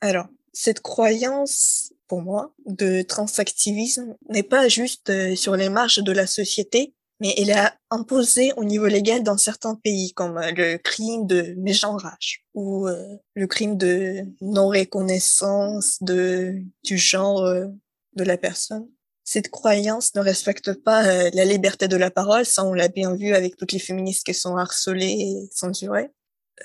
Alors, 0.00 0.26
cette 0.52 0.80
croyance, 0.80 1.92
pour 2.08 2.22
moi, 2.22 2.54
de 2.66 3.02
transactivisme 3.02 4.16
n'est 4.28 4.42
pas 4.42 4.68
juste 4.68 5.10
euh, 5.10 5.36
sur 5.36 5.56
les 5.56 5.68
marges 5.68 6.02
de 6.02 6.12
la 6.12 6.26
société, 6.26 6.94
mais 7.20 7.34
elle 7.38 7.50
est 7.50 7.70
imposée 7.90 8.52
au 8.56 8.64
niveau 8.64 8.86
légal 8.86 9.22
dans 9.22 9.38
certains 9.38 9.74
pays, 9.74 10.12
comme 10.12 10.38
euh, 10.38 10.52
le 10.52 10.76
crime 10.78 11.26
de 11.26 11.54
mégenrage 11.56 12.44
ou 12.54 12.88
le 13.34 13.46
crime 13.46 13.76
de 13.76 14.24
non-reconnaissance 14.40 16.02
de, 16.02 16.62
du 16.84 16.96
genre 16.96 17.42
de 17.42 18.24
la 18.24 18.38
personne 18.38 18.88
cette 19.26 19.50
croyance 19.50 20.14
ne 20.14 20.20
respecte 20.20 20.72
pas 20.72 21.04
euh, 21.04 21.30
la 21.34 21.44
liberté 21.44 21.88
de 21.88 21.96
la 21.96 22.12
parole, 22.12 22.46
ça 22.46 22.64
on 22.64 22.72
l'a 22.72 22.86
bien 22.86 23.12
vu 23.16 23.34
avec 23.34 23.56
toutes 23.56 23.72
les 23.72 23.80
féministes 23.80 24.24
qui 24.24 24.32
sont 24.32 24.56
harcelées 24.56 25.16
et 25.18 25.48
censurées. 25.52 26.10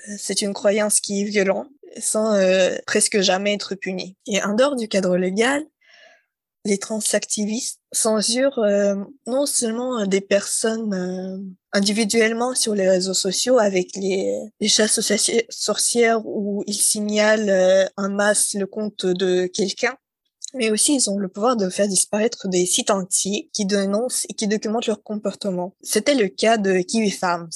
Euh, 0.08 0.14
c'est 0.16 0.42
une 0.42 0.54
croyance 0.54 1.00
qui 1.00 1.20
est 1.20 1.24
violente, 1.24 1.68
sans 1.98 2.34
euh, 2.34 2.76
presque 2.86 3.20
jamais 3.20 3.52
être 3.52 3.74
punie. 3.74 4.16
Et 4.28 4.40
en 4.44 4.54
dehors 4.54 4.76
du 4.76 4.86
cadre 4.86 5.16
légal, 5.16 5.64
les 6.64 6.78
transactivistes 6.78 7.80
censurent 7.90 8.64
non 9.26 9.46
seulement 9.46 10.06
des 10.06 10.20
personnes 10.20 11.56
individuellement 11.72 12.54
sur 12.54 12.76
les 12.76 12.88
réseaux 12.88 13.14
sociaux 13.14 13.58
avec 13.58 13.96
les, 13.96 14.38
les 14.60 14.68
chasses 14.68 15.00
sorcières 15.50 16.24
où 16.24 16.62
ils 16.68 16.74
signalent 16.74 17.90
en 17.96 18.08
masse 18.10 18.54
le 18.54 18.66
compte 18.66 19.06
de 19.06 19.46
quelqu'un, 19.46 19.96
mais 20.54 20.70
aussi 20.70 20.96
ils 20.96 21.10
ont 21.10 21.18
le 21.18 21.28
pouvoir 21.28 21.56
de 21.56 21.68
faire 21.68 21.88
disparaître 21.88 22.48
des 22.48 22.66
sites 22.66 22.90
entiers 22.90 23.50
qui 23.52 23.64
dénoncent 23.66 24.26
et 24.28 24.34
qui 24.34 24.48
documentent 24.48 24.86
leur 24.86 25.02
comportement. 25.02 25.74
C'était 25.82 26.14
le 26.14 26.28
cas 26.28 26.56
de 26.56 26.80
Kiwi 26.80 27.10
Farms. 27.10 27.50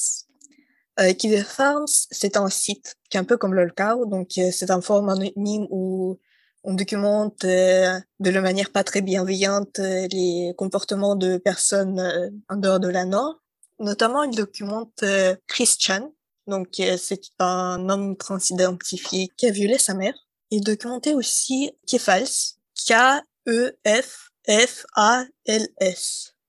Euh, 0.98 1.12
Kiwi 1.12 1.42
Farms, 1.42 1.86
c'est 2.10 2.36
un 2.36 2.48
site 2.48 2.96
qui 3.10 3.16
est 3.16 3.20
un 3.20 3.24
peu 3.24 3.36
comme 3.36 3.54
l'Olcow, 3.54 4.06
donc 4.06 4.38
euh, 4.38 4.50
c'est 4.50 4.70
un 4.70 4.80
forum 4.80 5.08
anonyme 5.08 5.66
où 5.70 6.18
on 6.64 6.74
documente 6.74 7.44
euh, 7.44 7.98
de 8.18 8.30
la 8.30 8.40
manière 8.40 8.72
pas 8.72 8.82
très 8.82 9.02
bienveillante 9.02 9.78
euh, 9.78 10.08
les 10.10 10.52
comportements 10.56 11.14
de 11.14 11.36
personnes 11.36 12.32
en 12.48 12.56
dehors 12.56 12.80
de 12.80 12.88
la 12.88 13.04
Nord. 13.04 13.42
Notamment, 13.78 14.22
il 14.22 14.34
documente 14.34 15.04
Christian, 15.46 16.10
donc 16.46 16.80
c'est 16.96 17.20
un 17.38 17.90
homme 17.90 18.16
transidentifié 18.16 19.28
qui 19.36 19.46
a 19.46 19.50
violé 19.50 19.76
sa 19.76 19.92
mère. 19.92 20.14
Il 20.50 20.64
documentait 20.64 21.12
aussi 21.12 21.72
Kefals, 21.86 22.55
K-E-F-F-A-L-S. 22.86 24.32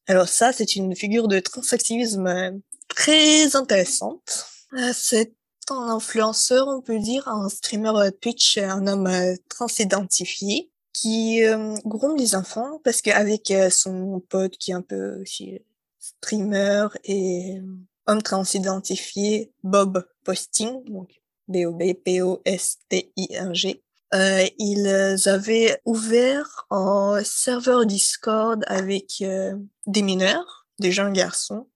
Alors 0.08 0.30
ça, 0.30 0.54
c'est 0.54 0.76
une 0.76 0.96
figure 0.96 1.28
de 1.28 1.40
transactivisme 1.40 2.28
euh, 2.28 2.52
très 2.88 3.56
intéressante. 3.56 4.48
Euh, 4.74 4.92
c'est 4.94 5.34
un 5.70 5.90
influenceur, 5.90 6.68
on 6.68 6.82
peut 6.82 7.00
dire, 7.00 7.28
un 7.28 7.50
streamer 7.50 7.92
euh, 7.96 8.12
Twitch, 8.12 8.58
un 8.58 8.88
homme 8.88 9.10
transidentifié 9.50 10.72
qui 10.94 11.44
euh, 11.44 11.76
les 12.18 12.36
enfants 12.36 12.80
parce 12.84 13.02
qu'avec 13.02 13.54
son 13.70 14.22
pote 14.30 14.58
qui 14.58 14.72
est 14.72 14.76
un 14.76 14.82
peu 14.82 15.22
aussi 15.22 15.60
streamer 16.00 16.88
et 17.04 17.62
homme 18.08 18.24
transidentifié, 18.24 19.52
Bob 19.64 20.08
Posting, 20.24 20.84
donc 20.86 21.22
B-O-B-P-O-S-T-I-N-G, 21.50 23.84
euh, 24.14 24.46
ils 24.58 24.88
avaient 25.28 25.82
ouvert 25.86 26.66
un 26.70 27.22
serveur 27.24 27.86
Discord 27.86 28.64
avec 28.68 29.16
euh, 29.22 29.56
des 29.86 30.02
mineurs, 30.02 30.66
des 30.80 30.92
jeunes 30.92 31.14
garçons, 31.14 31.68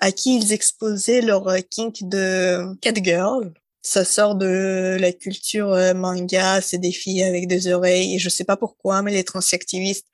à 0.00 0.12
qui 0.12 0.36
ils 0.36 0.52
exposaient 0.52 1.22
leur 1.22 1.48
euh, 1.48 1.60
kink 1.60 2.02
de 2.02 2.74
catgirl. 2.80 3.52
Ça 3.80 4.04
sort 4.04 4.34
de 4.34 4.96
la 5.00 5.12
culture 5.12 5.72
euh, 5.72 5.94
manga, 5.94 6.60
c'est 6.60 6.78
des 6.78 6.92
filles 6.92 7.22
avec 7.22 7.48
des 7.48 7.72
oreilles, 7.72 8.16
et 8.16 8.18
je 8.18 8.28
sais 8.28 8.44
pas 8.44 8.56
pourquoi, 8.56 9.02
mais 9.02 9.12
les 9.12 9.24
transactivistes 9.24 10.06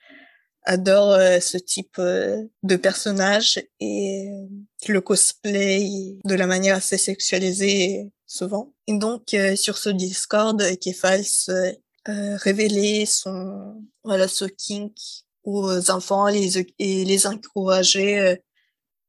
adorent 0.63 1.17
ce 1.41 1.57
type 1.57 1.99
de 1.99 2.75
personnage 2.75 3.59
et 3.79 4.29
le 4.87 5.01
cosplay 5.01 6.19
de 6.25 6.35
la 6.35 6.45
manière 6.45 6.75
assez 6.75 6.97
sexualisée 6.97 8.11
souvent. 8.27 8.73
Et 8.89 8.97
donc, 8.97 9.35
euh, 9.35 9.55
sur 9.55 9.77
ce 9.77 9.89
Discord, 9.89 10.59
Kefals 10.79 11.23
euh, 11.49 11.71
euh, 12.07 12.35
révélait 12.37 13.05
son, 13.05 13.85
voilà, 14.03 14.27
ce 14.27 14.45
kink 14.45 14.97
aux 15.43 15.91
enfants 15.91 16.27
les, 16.27 16.57
et 16.79 17.05
les 17.05 17.27
encourageait 17.27 18.19
euh, 18.19 18.35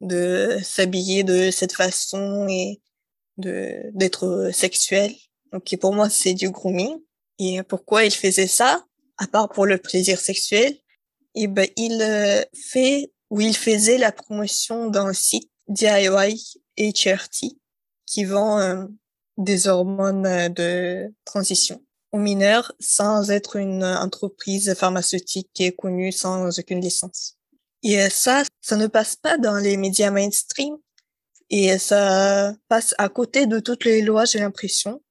de 0.03 0.59
s'habiller 0.63 1.25
de 1.25 1.51
cette 1.51 1.73
façon 1.73 2.47
et 2.47 2.83
de 3.39 3.81
d'être 3.95 4.51
sexuel. 4.53 5.15
Donc, 5.51 5.75
pour 5.81 5.95
moi, 5.95 6.11
c'est 6.11 6.35
du 6.35 6.51
grooming. 6.51 6.99
Et 7.39 7.63
pourquoi 7.63 8.05
il 8.05 8.13
faisait 8.13 8.49
ça, 8.49 8.85
à 9.17 9.27
part 9.29 9.49
pour 9.49 9.65
le 9.65 9.79
plaisir 9.79 10.21
sexuel? 10.21 10.77
Et 11.35 11.47
ben, 11.47 11.67
il 11.77 12.47
fait, 12.55 13.15
ou 13.31 13.41
il 13.41 13.57
faisait 13.57 13.97
la 13.97 14.13
promotion 14.13 14.91
d'un 14.91 15.15
site 15.15 15.51
DIY 15.69 16.37
HRT 16.77 17.57
qui 18.05 18.25
vend 18.25 18.91
des 19.37 19.69
hormones 19.69 20.27
euh, 20.27 20.49
de 20.49 21.15
transition. 21.25 21.83
aux 22.13 22.19
mineurs 22.19 22.73
sans 22.81 23.31
être 23.31 23.57
une 23.57 23.85
entreprise 23.85 24.75
pharmaceutique 24.75 25.49
qui 25.55 25.65
est 25.65 25.77
connue 25.77 26.13
sans 26.13 26.59
aucune 26.59 26.81
licence. 26.81 27.37
Et 27.83 28.11
ça, 28.11 28.43
ça 28.61 28.77
ne 28.77 28.89
passe 28.89 29.17
pas 29.17 29.39
dans 29.39 29.57
les 29.57 29.77
médias 29.77 30.11
mainstream 30.11 30.77
et 31.51 31.79
ça 31.79 32.55
passe 32.69 32.95
à 32.99 33.09
côté 33.09 33.47
de 33.47 33.59
toutes 33.61 33.85
les 33.85 34.03
lois, 34.03 34.25
j'ai 34.25 34.39
l'impression. 34.39 35.03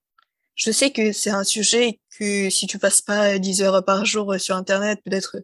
Je 0.56 0.72
sais 0.72 0.92
que 0.92 1.12
c'est 1.14 1.30
un 1.30 1.44
sujet 1.44 2.00
que 2.18 2.50
si 2.50 2.68
tu 2.68 2.80
passes 2.80 3.02
pas 3.02 3.40
10 3.40 3.62
heures 3.62 3.84
par 3.86 4.06
jour 4.06 4.36
sur 4.40 4.56
Internet, 4.56 5.00
peut-être 5.06 5.38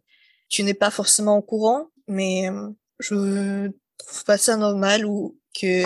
tu 0.50 0.64
n'es 0.64 0.74
pas 0.74 0.92
forcément 0.92 1.38
au 1.38 1.42
courant, 1.42 1.88
mais 2.08 2.50
euh, 2.50 2.70
je 3.00 3.70
trouve 3.98 4.24
pas 4.26 4.38
ça 4.38 4.58
normal 4.58 5.06
ou 5.06 5.38
que 5.60 5.84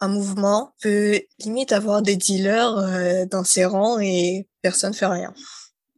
un 0.00 0.08
mouvement 0.08 0.72
peut 0.80 1.20
limite 1.40 1.72
avoir 1.72 2.02
des 2.02 2.16
dealers 2.16 2.78
euh, 2.78 3.26
dans 3.26 3.44
ses 3.44 3.64
rangs 3.64 3.98
et 3.98 4.48
personne 4.62 4.94
fait 4.94 5.06
rien. 5.06 5.32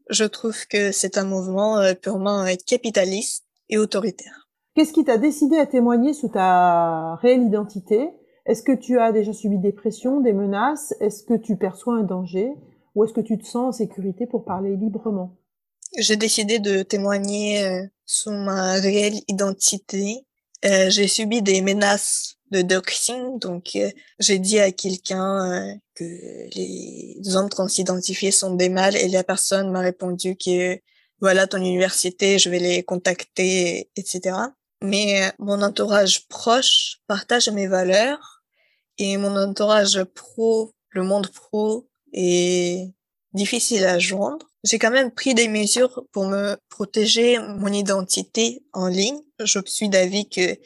Je 0.08 0.24
trouve 0.24 0.66
que 0.66 0.92
c'est 0.92 1.18
un 1.18 1.24
mouvement 1.24 1.78
euh, 1.78 1.94
purement 1.94 2.44
capitaliste 2.66 3.44
et 3.68 3.78
autoritaire. 3.78 4.48
Qu'est-ce 4.74 4.92
qui 4.92 5.04
t'a 5.04 5.18
décidé 5.18 5.58
à 5.58 5.66
témoigner 5.66 6.14
sous 6.14 6.28
ta 6.28 7.16
réelle 7.16 7.42
identité? 7.42 8.08
Est-ce 8.46 8.62
que 8.62 8.72
tu 8.72 8.98
as 8.98 9.12
déjà 9.12 9.32
subi 9.32 9.58
des 9.58 9.72
pressions, 9.72 10.20
des 10.20 10.32
menaces? 10.32 10.94
Est-ce 11.00 11.24
que 11.24 11.34
tu 11.34 11.56
perçois 11.56 11.94
un 11.94 12.02
danger? 12.02 12.50
Ou 12.94 13.04
est-ce 13.04 13.12
que 13.12 13.20
tu 13.20 13.38
te 13.38 13.44
sens 13.44 13.68
en 13.68 13.72
sécurité 13.72 14.26
pour 14.26 14.44
parler 14.44 14.76
librement? 14.76 15.36
J'ai 15.98 16.16
décidé 16.16 16.58
de 16.58 16.82
témoigner 16.82 17.88
sous 18.10 18.32
ma 18.32 18.72
réelle 18.72 19.20
identité. 19.28 20.26
Euh, 20.64 20.90
j'ai 20.90 21.06
subi 21.06 21.42
des 21.42 21.62
menaces 21.62 22.36
de 22.50 22.62
doxing, 22.62 23.38
donc 23.38 23.76
euh, 23.76 23.90
j'ai 24.18 24.38
dit 24.38 24.58
à 24.58 24.72
quelqu'un 24.72 25.52
euh, 25.52 25.74
que 25.94 26.04
les 26.04 27.36
hommes 27.36 27.48
transidentifiés 27.48 28.32
sont 28.32 28.54
des 28.54 28.68
mâles 28.68 28.96
et 28.96 29.08
la 29.08 29.24
personne 29.24 29.70
m'a 29.70 29.80
répondu 29.80 30.36
que 30.36 30.78
voilà 31.20 31.46
ton 31.46 31.58
université, 31.58 32.38
je 32.38 32.50
vais 32.50 32.58
les 32.58 32.82
contacter, 32.82 33.90
etc. 33.96 34.36
Mais 34.82 35.32
mon 35.38 35.62
entourage 35.62 36.26
proche 36.28 36.98
partage 37.06 37.48
mes 37.50 37.66
valeurs 37.66 38.42
et 38.98 39.16
mon 39.16 39.36
entourage 39.36 40.02
pro, 40.04 40.72
le 40.90 41.02
monde 41.02 41.28
pro, 41.28 41.88
est 42.12 42.90
difficile 43.32 43.84
à 43.84 43.98
joindre. 43.98 44.46
J'ai 44.64 44.78
quand 44.78 44.90
même 44.90 45.10
pris 45.10 45.34
des 45.34 45.48
mesures 45.48 46.04
pour 46.12 46.26
me 46.26 46.56
protéger 46.68 47.38
mon 47.38 47.72
identité 47.72 48.62
en 48.72 48.88
ligne. 48.88 49.20
Je 49.38 49.60
suis 49.66 49.88
d'avis 49.88 50.28
que 50.28 50.56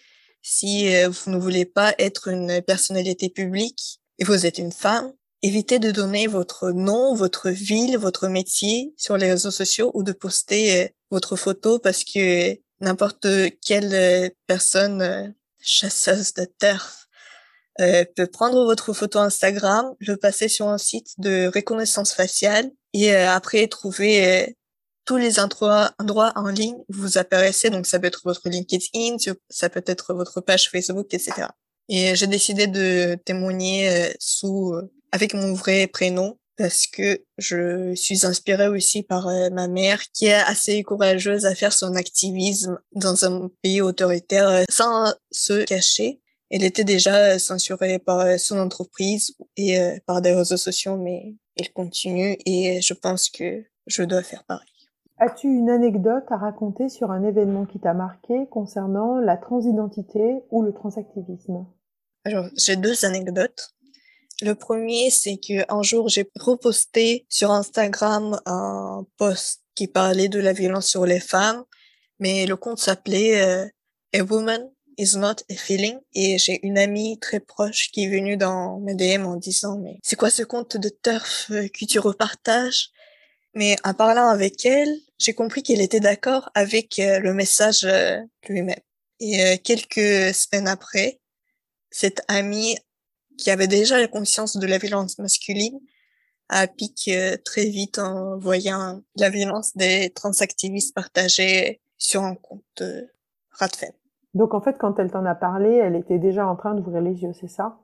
si 0.44 0.94
euh, 0.94 1.08
vous 1.08 1.30
ne 1.30 1.38
voulez 1.38 1.64
pas 1.64 1.94
être 1.98 2.28
une 2.28 2.60
personnalité 2.60 3.30
publique 3.30 4.00
et 4.18 4.24
vous 4.24 4.44
êtes 4.44 4.58
une 4.58 4.72
femme, 4.72 5.10
évitez 5.42 5.78
de 5.78 5.90
donner 5.90 6.26
votre 6.26 6.70
nom, 6.70 7.14
votre 7.14 7.48
ville, 7.48 7.96
votre 7.96 8.28
métier 8.28 8.92
sur 8.98 9.16
les 9.16 9.30
réseaux 9.30 9.50
sociaux 9.50 9.90
ou 9.94 10.02
de 10.02 10.12
poster 10.12 10.82
euh, 10.84 10.88
votre 11.10 11.36
photo 11.36 11.78
parce 11.78 12.04
que 12.04 12.56
n'importe 12.80 13.26
quelle 13.64 13.94
euh, 13.94 14.28
personne 14.46 15.34
chasseuse 15.60 16.34
de 16.34 16.44
terre 16.44 17.00
peut 17.78 18.28
prendre 18.28 18.64
votre 18.64 18.92
photo 18.92 19.18
Instagram, 19.18 19.96
le 19.98 20.16
passer 20.16 20.48
sur 20.48 20.68
un 20.68 20.78
site 20.78 21.18
de 21.18 21.50
reconnaissance 21.52 22.12
faciale 22.12 22.70
et 22.94 23.12
euh, 23.12 23.30
après 23.30 23.66
trouver 23.66 24.26
euh, 24.26 24.46
tous 25.04 25.16
les 25.16 25.38
endroits, 25.38 25.92
en 25.98 26.48
ligne 26.48 26.76
vous 26.88 27.18
apparaissez. 27.18 27.70
Donc 27.70 27.86
ça 27.86 27.98
peut 27.98 28.06
être 28.06 28.22
votre 28.24 28.48
LinkedIn, 28.48 29.16
ça 29.50 29.68
peut 29.68 29.84
être 29.86 30.14
votre 30.14 30.40
page 30.40 30.70
Facebook, 30.70 31.12
etc. 31.12 31.48
Et 31.88 32.14
j'ai 32.16 32.26
décidé 32.26 32.66
de 32.66 33.16
témoigner 33.24 33.90
euh, 33.90 34.12
sous 34.18 34.74
avec 35.12 35.34
mon 35.34 35.52
vrai 35.52 35.86
prénom 35.86 36.38
parce 36.56 36.86
que 36.86 37.22
je 37.36 37.94
suis 37.94 38.24
inspirée 38.24 38.68
aussi 38.68 39.02
par 39.02 39.26
ma 39.52 39.66
mère 39.66 40.00
qui 40.12 40.26
est 40.26 40.34
assez 40.34 40.82
courageuse 40.82 41.46
à 41.46 41.54
faire 41.54 41.72
son 41.72 41.94
activisme 41.94 42.78
dans 42.92 43.24
un 43.24 43.50
pays 43.60 43.80
autoritaire 43.80 44.64
sans 44.70 45.12
se 45.32 45.64
cacher. 45.64 46.20
Elle 46.50 46.62
était 46.62 46.84
déjà 46.84 47.38
censurée 47.40 47.98
par 47.98 48.38
son 48.38 48.58
entreprise 48.58 49.34
et 49.56 49.78
par 50.06 50.22
des 50.22 50.32
réseaux 50.32 50.56
sociaux, 50.56 50.96
mais 50.96 51.34
il 51.56 51.72
continue 51.72 52.36
et 52.46 52.80
je 52.80 52.94
pense 52.94 53.28
que 53.28 53.64
je 53.86 54.02
dois 54.02 54.22
faire 54.22 54.44
pareil. 54.44 54.73
As-tu 55.18 55.46
une 55.46 55.70
anecdote 55.70 56.24
à 56.28 56.36
raconter 56.36 56.88
sur 56.88 57.10
un 57.12 57.22
événement 57.22 57.66
qui 57.66 57.78
t'a 57.78 57.94
marqué 57.94 58.46
concernant 58.50 59.20
la 59.20 59.36
transidentité 59.36 60.40
ou 60.50 60.62
le 60.62 60.72
transactivisme? 60.72 61.66
Alors, 62.24 62.46
j'ai 62.56 62.76
deux 62.76 63.04
anecdotes. 63.04 63.74
Le 64.42 64.54
premier, 64.54 65.10
c'est 65.10 65.36
que 65.36 65.72
un 65.72 65.82
jour, 65.82 66.08
j'ai 66.08 66.28
reposté 66.40 67.26
sur 67.28 67.52
Instagram 67.52 68.40
un 68.46 69.06
post 69.16 69.62
qui 69.76 69.86
parlait 69.86 70.28
de 70.28 70.40
la 70.40 70.52
violence 70.52 70.88
sur 70.88 71.06
les 71.06 71.20
femmes, 71.20 71.62
mais 72.18 72.46
le 72.46 72.56
compte 72.56 72.78
s'appelait 72.78 73.42
euh, 73.42 73.66
A 74.14 74.22
Woman 74.22 74.68
is 74.98 75.16
not 75.16 75.36
a 75.50 75.54
feeling. 75.54 75.98
Et 76.14 76.38
j'ai 76.38 76.64
une 76.66 76.78
amie 76.78 77.18
très 77.20 77.40
proche 77.40 77.90
qui 77.92 78.04
est 78.04 78.08
venue 78.08 78.36
dans 78.36 78.80
mes 78.80 78.94
DM 78.94 79.26
en 79.26 79.36
disant, 79.36 79.78
mais 79.78 79.98
c'est 80.02 80.16
quoi 80.16 80.30
ce 80.30 80.42
compte 80.42 80.76
de 80.76 80.88
turf 80.88 81.50
euh, 81.50 81.68
que 81.68 81.84
tu 81.84 81.98
repartages? 81.98 82.90
Mais 83.54 83.76
en 83.84 83.94
parlant 83.94 84.28
avec 84.28 84.66
elle, 84.66 84.92
j'ai 85.18 85.34
compris 85.34 85.62
qu'elle 85.62 85.80
était 85.80 86.00
d'accord 86.00 86.50
avec 86.54 86.98
euh, 86.98 87.20
le 87.20 87.34
message 87.34 87.84
euh, 87.84 88.20
lui-même. 88.48 88.80
Et 89.20 89.58
quelques 89.58 90.34
semaines 90.34 90.66
après, 90.66 91.20
cette 91.90 92.22
amie 92.28 92.76
qui 93.38 93.50
avait 93.50 93.68
déjà 93.68 93.98
la 93.98 94.08
conscience 94.08 94.56
de 94.56 94.66
la 94.66 94.76
violence 94.76 95.18
masculine 95.18 95.78
a 96.48 96.66
piqué 96.66 97.36
très 97.44 97.66
vite 97.66 97.98
en 97.98 98.36
voyant 98.38 99.02
la 99.16 99.30
violence 99.30 99.76
des 99.76 100.10
transactivistes 100.10 100.94
partagés 100.94 101.80
sur 101.96 102.24
un 102.24 102.34
compte 102.34 102.82
Radfem. 103.52 103.92
Donc 104.34 104.52
en 104.52 104.60
fait, 104.60 104.76
quand 104.78 104.98
elle 104.98 105.10
t'en 105.10 105.24
a 105.24 105.34
parlé, 105.34 105.76
elle 105.76 105.94
était 105.94 106.18
déjà 106.18 106.46
en 106.46 106.56
train 106.56 106.74
d'ouvrir 106.74 107.00
les 107.00 107.22
yeux, 107.22 107.32
c'est 107.40 107.48
ça? 107.48 107.78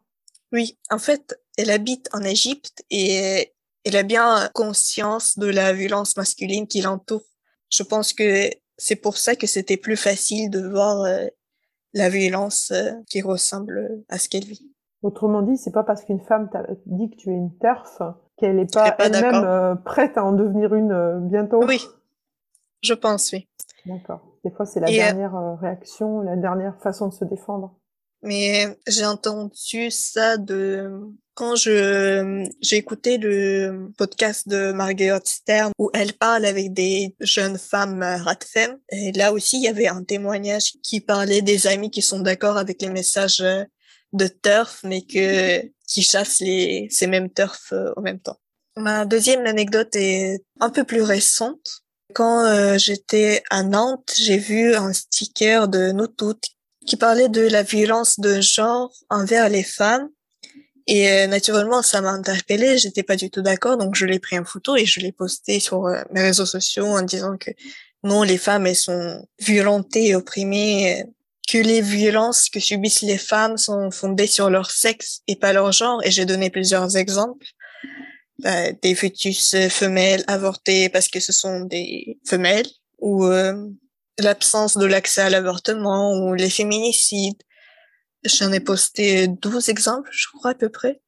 Oui, 0.53 0.79
en 0.91 0.99
fait, 0.99 1.39
elle 1.57 1.71
habite 1.71 2.09
en 2.13 2.23
Égypte 2.23 2.85
et 2.91 3.55
elle 3.85 3.97
a 3.97 4.03
bien 4.03 4.49
conscience 4.55 5.39
de 5.39 5.47
la 5.47 5.73
violence 5.73 6.17
masculine 6.17 6.67
qui 6.67 6.83
l'entoure. 6.83 7.25
Je 7.71 7.83
pense 7.83 8.13
que 8.13 8.51
c'est 8.77 8.97
pour 8.97 9.17
ça 9.17 9.37
que 9.37 9.47
c'était 9.47 9.77
plus 9.77 9.97
facile 9.97 10.51
de 10.51 10.67
voir 10.67 11.03
euh, 11.03 11.27
la 11.93 12.09
violence 12.09 12.73
euh, 12.73 12.93
qui 13.09 13.23
ressemble 13.23 14.03
à 14.09 14.19
ce 14.19 14.29
qu'elle 14.29 14.45
vit. 14.45 14.71
Autrement 15.03 15.43
dit, 15.43 15.57
c'est 15.57 15.73
pas 15.73 15.85
parce 15.85 16.05
qu'une 16.05 16.21
femme 16.21 16.51
t'a 16.51 16.65
dit 16.87 17.11
que 17.11 17.17
tu 17.17 17.31
es 17.31 17.35
une 17.35 17.57
TERF 17.59 18.03
qu'elle 18.37 18.57
n'est 18.57 18.67
pas, 18.67 18.95
elle-même 18.99 19.45
euh, 19.45 19.75
prête 19.75 20.17
à 20.19 20.25
en 20.25 20.33
devenir 20.33 20.75
une 20.75 21.29
bientôt. 21.29 21.65
Oui, 21.65 21.83
je 22.83 22.95
pense, 22.95 23.33
oui. 23.33 23.49
D'accord. 23.87 24.21
Des 24.45 24.51
fois, 24.51 24.67
c'est 24.67 24.81
la 24.81 24.89
dernière 24.89 25.59
réaction, 25.59 26.21
la 26.21 26.37
dernière 26.37 26.79
façon 26.81 27.09
de 27.09 27.15
se 27.15 27.25
défendre. 27.25 27.75
Mais 28.23 28.67
j'ai 28.87 29.07
entendu 29.07 29.91
ça 29.91 30.37
de 30.37 31.01
quand 31.41 31.57
je 31.57 32.47
j'ai 32.61 32.77
écouté 32.77 33.17
le 33.17 33.89
podcast 33.97 34.47
de 34.47 34.73
Marguerite 34.73 35.27
Stern 35.27 35.73
où 35.79 35.89
elle 35.95 36.13
parle 36.13 36.45
avec 36.45 36.75
des 36.75 37.17
jeunes 37.19 37.57
femmes 37.57 38.03
ratfem 38.03 38.79
et 38.91 39.11
là 39.13 39.33
aussi 39.33 39.57
il 39.57 39.63
y 39.63 39.69
avait 39.69 39.89
un 39.89 40.05
témoignage 40.05 40.75
qui 40.83 41.01
parlait 41.01 41.41
des 41.41 41.67
amis 41.67 41.91
qui 41.91 42.03
sont 42.03 42.21
d'accord 42.21 42.59
avec 42.59 42.83
les 42.83 42.91
messages 42.91 43.43
de 44.13 44.27
turf 44.27 44.81
mais 44.85 45.01
que 45.01 45.63
qui 45.89 46.03
chassent 46.03 46.41
les 46.41 46.89
ces 46.91 47.07
mêmes 47.07 47.33
turfs 47.33 47.73
euh, 47.73 47.91
en 47.97 48.03
même 48.03 48.21
temps. 48.21 48.39
Ma 48.77 49.07
deuxième 49.07 49.47
anecdote 49.47 49.97
est 49.97 50.45
un 50.61 50.69
peu 50.69 50.85
plus 50.85 51.03
récente. 51.03 51.81
Quand 52.15 52.45
euh, 52.45 52.77
j'étais 52.77 53.43
à 53.49 53.63
Nantes, 53.63 54.13
j'ai 54.19 54.37
vu 54.37 54.75
un 54.75 54.93
sticker 54.93 55.69
de 55.69 55.91
nous 55.93 56.07
toutes 56.07 56.49
qui 56.87 56.97
parlait 56.97 57.31
de 57.31 57.47
la 57.49 57.63
violence 57.63 58.21
de 58.21 58.43
genre 58.43 58.93
envers 59.09 59.49
les 59.49 59.63
femmes. 59.63 60.11
Et 60.91 61.09
euh, 61.09 61.27
naturellement, 61.29 61.83
ça 61.83 62.01
m'a 62.01 62.11
interpellée. 62.11 62.77
J'étais 62.77 63.05
pas 63.05 63.15
du 63.15 63.31
tout 63.31 63.43
d'accord, 63.43 63.79
donc 63.79 63.95
je 63.95 64.07
l'ai 64.07 64.19
pris 64.19 64.39
en 64.39 64.45
photo 64.45 64.75
et 64.75 64.85
je 64.87 64.99
l'ai 64.99 65.13
posté 65.13 65.61
sur 65.61 65.87
euh, 65.87 66.03
mes 66.11 66.21
réseaux 66.21 66.47
sociaux 66.47 66.87
en 66.87 67.03
disant 67.03 67.37
que 67.39 67.53
non, 68.03 68.23
les 68.25 68.39
femmes 68.39 68.67
elles 68.67 68.75
sont 68.75 69.27
violentées 69.39 70.09
et 70.09 70.15
opprimées, 70.17 71.05
que 71.49 71.59
les 71.59 71.81
violences 71.81 72.49
que 72.49 72.61
subissent 72.61 73.03
les 73.03 73.19
femmes 73.19 73.57
sont 73.57 73.91
fondées 73.91 74.27
sur 74.27 74.51
leur 74.51 74.71
sexe 74.71 75.21
et 75.29 75.37
pas 75.37 75.53
leur 75.53 75.71
genre. 75.71 76.01
Et 76.05 76.11
j'ai 76.11 76.25
donné 76.25 76.51
plusieurs 76.51 76.97
exemples. 76.97 77.47
Bah, 78.43 78.73
des 78.73 78.95
fœtus 78.95 79.55
euh, 79.55 79.69
femelles 79.69 80.25
avortés 80.27 80.89
parce 80.89 81.09
que 81.09 81.21
ce 81.21 81.33
sont 81.33 81.61
des 81.61 82.19
femelles, 82.27 82.69
ou 82.99 83.27
euh, 83.27 83.69
l'absence 84.19 84.79
de 84.79 84.87
l'accès 84.87 85.21
à 85.21 85.31
l'avortement, 85.31 86.15
ou 86.15 86.35
les 86.35 86.49
féminicides. 86.49 87.43
J'en 88.25 88.53
ai 88.53 88.61
posté 88.61 89.29
12 89.29 89.69
exemples, 89.69 90.11
je 90.13 90.27
crois 90.35 90.53
à 90.53 90.55
peu 90.55 90.69
près. 90.69 91.01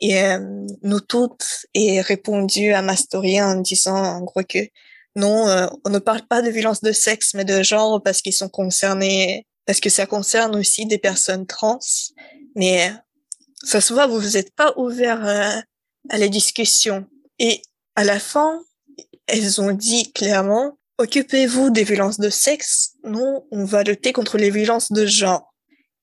Et 0.00 0.20
euh, 0.22 0.38
nous 0.82 1.00
toutes 1.00 1.66
et 1.74 2.00
répondu 2.00 2.72
à 2.72 2.82
ma 2.82 2.96
story 2.96 3.40
en 3.40 3.56
disant 3.56 3.96
en 3.96 4.20
gros 4.22 4.42
que 4.42 4.58
non, 5.16 5.46
on 5.84 5.90
ne 5.90 6.00
parle 6.00 6.26
pas 6.26 6.42
de 6.42 6.50
violence 6.50 6.80
de 6.80 6.90
sexe, 6.90 7.34
mais 7.34 7.44
de 7.44 7.62
genre 7.62 8.02
parce 8.02 8.20
qu'ils 8.20 8.32
sont 8.32 8.48
concernés, 8.48 9.46
parce 9.64 9.78
que 9.78 9.88
ça 9.88 10.06
concerne 10.06 10.56
aussi 10.56 10.86
des 10.86 10.98
personnes 10.98 11.46
trans. 11.46 11.78
Mais 12.56 12.92
ça 13.62 13.80
se 13.80 13.94
voit, 13.94 14.08
vous 14.08 14.18
vous 14.18 14.36
êtes 14.36 14.52
pas 14.52 14.74
ouvert 14.76 15.24
à 16.08 16.18
la 16.18 16.28
discussion. 16.28 17.06
Et 17.38 17.62
à 17.94 18.02
la 18.02 18.18
fin, 18.18 18.60
elles 19.26 19.60
ont 19.60 19.72
dit 19.72 20.12
clairement, 20.12 20.78
occupez-vous 20.98 21.70
des 21.70 21.84
violences 21.84 22.20
de 22.20 22.30
sexe, 22.30 22.94
nous, 23.04 23.46
on 23.50 23.64
va 23.64 23.82
lutter 23.82 24.12
contre 24.12 24.38
les 24.38 24.50
violences 24.50 24.92
de 24.92 25.06
genre. 25.06 25.53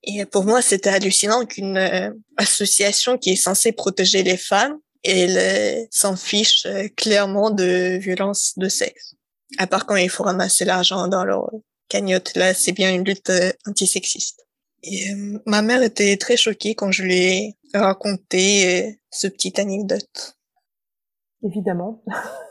Et 0.04 0.26
pour 0.26 0.46
moi, 0.46 0.62
c'était 0.62 0.90
hallucinant 0.90 1.46
qu'une 1.46 1.78
euh, 1.78 2.12
association 2.38 3.18
qui 3.18 3.32
est 3.32 3.36
censée 3.36 3.72
protéger 3.72 4.24
les 4.24 4.38
femmes, 4.38 4.80
elle 5.04 5.38
euh, 5.38 5.86
s'en 5.92 6.16
fiche 6.16 6.66
euh, 6.66 6.88
clairement 6.96 7.52
de 7.52 7.98
violences 7.98 8.58
de 8.58 8.68
sexe. 8.68 9.16
À 9.58 9.68
part 9.68 9.86
quand 9.86 9.96
il 9.96 10.10
faut 10.10 10.24
ramasser 10.24 10.66
l'argent 10.66 11.08
dans 11.08 11.24
leur 11.24 11.52
cagnotte, 11.90 12.36
là, 12.36 12.54
c'est 12.54 12.72
bien 12.72 12.94
une 12.94 13.04
lutte 13.04 13.32
antisexiste. 13.68 14.46
Et 14.84 15.14
ma 15.46 15.62
mère 15.62 15.84
était 15.84 16.18
très 16.18 16.38
choquée 16.38 16.74
quand 16.74 16.92
je 16.92 17.04
lui 17.04 17.16
ai 17.16 17.58
raconté 17.74 19.00
ce 19.12 19.28
petit 19.28 19.60
anecdote. 19.60 20.38
Évidemment. 21.44 22.02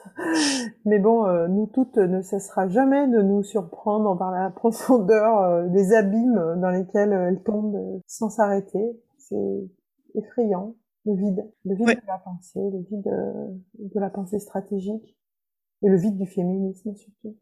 Mais 0.84 0.98
bon, 0.98 1.26
euh, 1.26 1.48
nous 1.48 1.66
toutes 1.66 1.96
ne 1.96 2.22
cessera 2.22 2.68
jamais 2.68 3.06
de 3.08 3.20
nous 3.20 3.42
surprendre 3.42 4.16
par 4.16 4.30
la 4.30 4.50
profondeur 4.56 5.40
euh, 5.40 5.66
des 5.68 5.92
abîmes 5.92 6.56
dans 6.60 6.70
lesquels 6.70 7.12
elles 7.12 7.42
tombent 7.42 8.00
sans 8.06 8.30
s'arrêter. 8.30 9.00
C'est 9.18 9.70
effrayant, 10.14 10.74
le 11.06 11.14
vide, 11.14 11.50
le 11.64 11.74
vide 11.74 11.88
de 11.88 12.06
la 12.06 12.18
pensée, 12.18 12.60
le 12.60 12.80
vide 12.90 13.06
euh, 13.08 13.48
de 13.78 14.00
la 14.00 14.10
pensée 14.10 14.38
stratégique. 14.38 15.16
Et 15.82 15.88
le 15.88 15.96
vide 15.96 16.18
du 16.18 16.26
féminisme 16.26 16.94
surtout. 16.94 17.38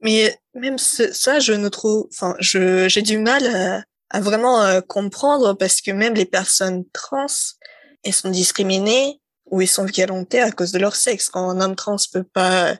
Mais 0.00 0.36
même 0.54 0.78
ça, 0.78 1.38
je 1.38 1.52
ne 1.52 1.68
trouve, 1.68 2.08
enfin, 2.12 2.34
je 2.40 2.88
j'ai 2.88 3.02
du 3.02 3.18
mal 3.18 3.46
à, 3.46 3.82
à 4.10 4.20
vraiment 4.20 4.64
comprendre 4.88 5.54
parce 5.54 5.80
que 5.80 5.92
même 5.92 6.14
les 6.14 6.24
personnes 6.24 6.84
trans, 6.92 7.26
elles 8.02 8.12
sont 8.12 8.30
discriminées 8.30 9.20
ou 9.50 9.60
ils 9.60 9.68
sont 9.68 9.84
violentés 9.84 10.40
à 10.40 10.50
cause 10.50 10.72
de 10.72 10.78
leur 10.78 10.96
sexe. 10.96 11.28
Quand 11.28 11.50
un 11.50 11.60
homme 11.60 11.76
trans 11.76 11.96
peut 12.12 12.24
pas 12.24 12.74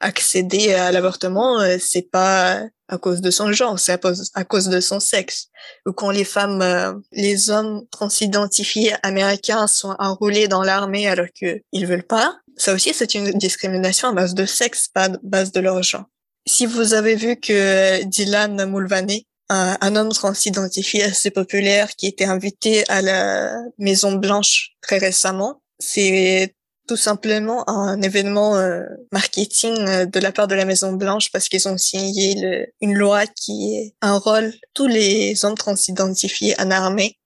accéder 0.00 0.74
à 0.74 0.92
l'avortement, 0.92 1.60
euh, 1.60 1.76
c'est 1.80 2.10
pas 2.10 2.62
à 2.88 2.98
cause 2.98 3.20
de 3.20 3.30
son 3.30 3.52
genre, 3.52 3.78
c'est 3.78 4.00
à, 4.34 4.44
cause 4.44 4.68
de 4.68 4.80
son 4.80 5.00
sexe. 5.00 5.48
Ou 5.86 5.92
quand 5.92 6.10
les 6.10 6.24
femmes, 6.24 6.62
euh, 6.62 6.94
les 7.12 7.50
hommes 7.50 7.82
transidentifiés 7.90 8.94
américains 9.02 9.66
sont 9.66 9.94
enrôlés 9.98 10.48
dans 10.48 10.62
l'armée 10.62 11.06
alors 11.06 11.26
qu'ils 11.34 11.86
veulent 11.86 12.06
pas, 12.06 12.38
ça 12.56 12.72
aussi 12.72 12.94
c'est 12.94 13.14
une 13.14 13.32
discrimination 13.32 14.08
à 14.08 14.12
base 14.12 14.34
de 14.34 14.46
sexe, 14.46 14.88
pas 14.88 15.04
à 15.06 15.16
base 15.22 15.52
de 15.52 15.60
leur 15.60 15.82
genre. 15.82 16.06
Si 16.46 16.64
vous 16.64 16.94
avez 16.94 17.14
vu 17.14 17.36
que 17.36 18.02
Dylan 18.04 18.64
Mulvaney, 18.70 19.26
un 19.50 19.96
homme 19.96 20.10
transidentifié 20.10 21.04
assez 21.04 21.30
populaire 21.30 21.90
qui 21.96 22.06
était 22.06 22.24
invité 22.24 22.88
à 22.88 23.02
la 23.02 23.52
Maison 23.78 24.12
Blanche 24.12 24.70
très 24.80 24.98
récemment, 24.98 25.60
c'est 25.78 26.54
tout 26.86 26.96
simplement 26.96 27.68
un 27.68 28.00
événement 28.00 28.56
euh, 28.56 28.84
marketing 29.12 29.76
euh, 29.86 30.06
de 30.06 30.18
la 30.20 30.32
part 30.32 30.48
de 30.48 30.54
la 30.54 30.64
Maison 30.64 30.92
Blanche 30.92 31.30
parce 31.30 31.48
qu'ils 31.48 31.68
ont 31.68 31.76
signé 31.76 32.66
une 32.80 32.94
loi 32.94 33.26
qui 33.26 33.94
enrôle 34.02 34.52
tous 34.74 34.86
les 34.86 35.44
hommes 35.44 35.54
transidentifiés 35.54 36.54
en 36.58 36.70
armée 36.70 37.18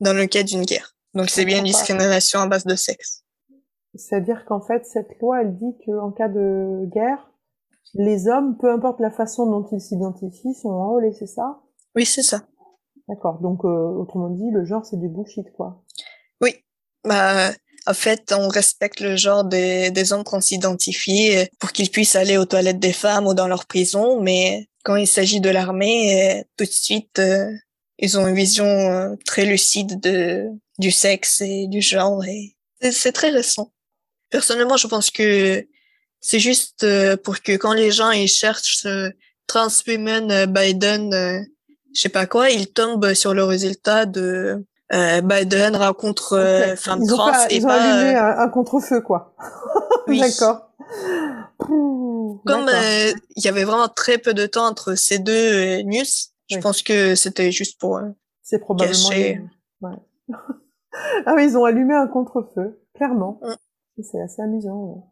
dans 0.00 0.14
le 0.14 0.26
cas 0.26 0.42
d'une 0.42 0.64
guerre. 0.64 0.96
Donc 1.14 1.28
c'est 1.28 1.44
bien 1.44 1.58
une 1.58 1.64
discrimination 1.64 2.40
à 2.40 2.46
base 2.46 2.64
de 2.64 2.74
sexe. 2.74 3.22
C'est-à-dire 3.94 4.44
qu'en 4.46 4.62
fait, 4.62 4.86
cette 4.86 5.18
loi, 5.20 5.42
elle 5.42 5.54
dit 5.54 5.76
qu'en 5.84 6.10
cas 6.10 6.28
de 6.28 6.86
guerre, 6.86 7.30
les 7.94 8.26
hommes, 8.26 8.56
peu 8.56 8.72
importe 8.72 9.00
la 9.00 9.10
façon 9.10 9.46
dont 9.46 9.66
ils 9.70 9.80
s'identifient, 9.80 10.54
sont 10.54 10.70
enrôlés, 10.70 11.12
c'est 11.12 11.26
ça? 11.26 11.60
Oui, 11.94 12.06
c'est 12.06 12.22
ça. 12.22 12.46
D'accord. 13.06 13.40
Donc, 13.40 13.64
euh, 13.64 13.68
autrement 13.68 14.30
dit, 14.30 14.50
le 14.50 14.64
genre, 14.64 14.86
c'est 14.86 14.96
du 14.96 15.08
bullshit, 15.08 15.52
quoi. 15.52 15.84
Oui. 16.40 16.54
Bah, 17.04 17.50
en 17.86 17.94
fait, 17.94 18.32
on 18.36 18.48
respecte 18.48 19.00
le 19.00 19.16
genre 19.16 19.44
des, 19.44 19.90
des 19.90 20.12
hommes 20.12 20.24
qu'on 20.24 20.40
s'identifie 20.40 21.32
pour 21.58 21.72
qu'ils 21.72 21.90
puissent 21.90 22.16
aller 22.16 22.36
aux 22.36 22.44
toilettes 22.44 22.78
des 22.78 22.92
femmes 22.92 23.26
ou 23.26 23.34
dans 23.34 23.48
leur 23.48 23.66
prison, 23.66 24.20
mais 24.20 24.68
quand 24.84 24.96
il 24.96 25.06
s'agit 25.06 25.40
de 25.40 25.50
l'armée, 25.50 26.38
euh, 26.40 26.42
tout 26.56 26.64
de 26.64 26.70
suite, 26.70 27.18
euh, 27.18 27.50
ils 27.98 28.18
ont 28.18 28.26
une 28.26 28.34
vision 28.34 28.66
euh, 28.66 29.14
très 29.24 29.44
lucide 29.44 30.00
de 30.00 30.48
du 30.78 30.90
sexe 30.90 31.40
et 31.42 31.66
du 31.68 31.82
genre 31.82 32.24
et 32.24 32.56
c'est 32.90 33.12
très 33.12 33.30
récent. 33.30 33.72
Personnellement, 34.30 34.76
je 34.76 34.88
pense 34.88 35.10
que 35.10 35.64
c'est 36.20 36.40
juste 36.40 36.86
pour 37.22 37.42
que 37.42 37.56
quand 37.56 37.74
les 37.74 37.90
gens 37.90 38.10
ils 38.10 38.28
cherchent 38.28 38.86
trans 39.46 39.68
women 39.86 40.46
Biden, 40.46 41.46
je 41.94 42.00
sais 42.00 42.08
pas 42.08 42.26
quoi, 42.26 42.50
ils 42.50 42.72
tombent 42.72 43.12
sur 43.14 43.34
le 43.34 43.44
résultat 43.44 44.06
de 44.06 44.64
euh, 44.92 45.22
Biden 45.22 45.74
rencontre 45.76 46.34
euh, 46.34 46.76
femme 46.76 47.06
trans 47.06 47.32
et 47.48 47.56
ils 47.56 47.66
ont 47.66 47.70
allumé 47.70 48.14
euh, 48.14 48.38
un, 48.38 48.48
contre-feu 48.48 49.00
quoi. 49.00 49.34
D'accord. 50.06 50.70
Comme 51.58 52.68
euh, 52.68 53.12
il 53.36 53.44
y 53.44 53.48
avait 53.48 53.64
vraiment 53.64 53.88
très 53.88 54.18
peu 54.18 54.34
de 54.34 54.46
temps 54.46 54.66
entre 54.66 54.94
ces 54.94 55.18
deux 55.18 55.80
news, 55.82 56.04
je 56.50 56.58
pense 56.58 56.82
que 56.82 57.14
c'était 57.14 57.52
juste 57.52 57.80
pour 57.80 58.00
C'est 58.42 58.58
probablement 58.58 59.08
ouais. 59.08 59.40
ah 61.26 61.34
oui, 61.34 61.44
ils 61.44 61.56
ont 61.56 61.64
allumé 61.64 61.94
un 61.94 62.06
contre-feu, 62.06 62.78
clairement. 62.94 63.40
Mm. 63.42 64.02
C'est 64.02 64.20
assez 64.20 64.42
amusant. 64.42 65.10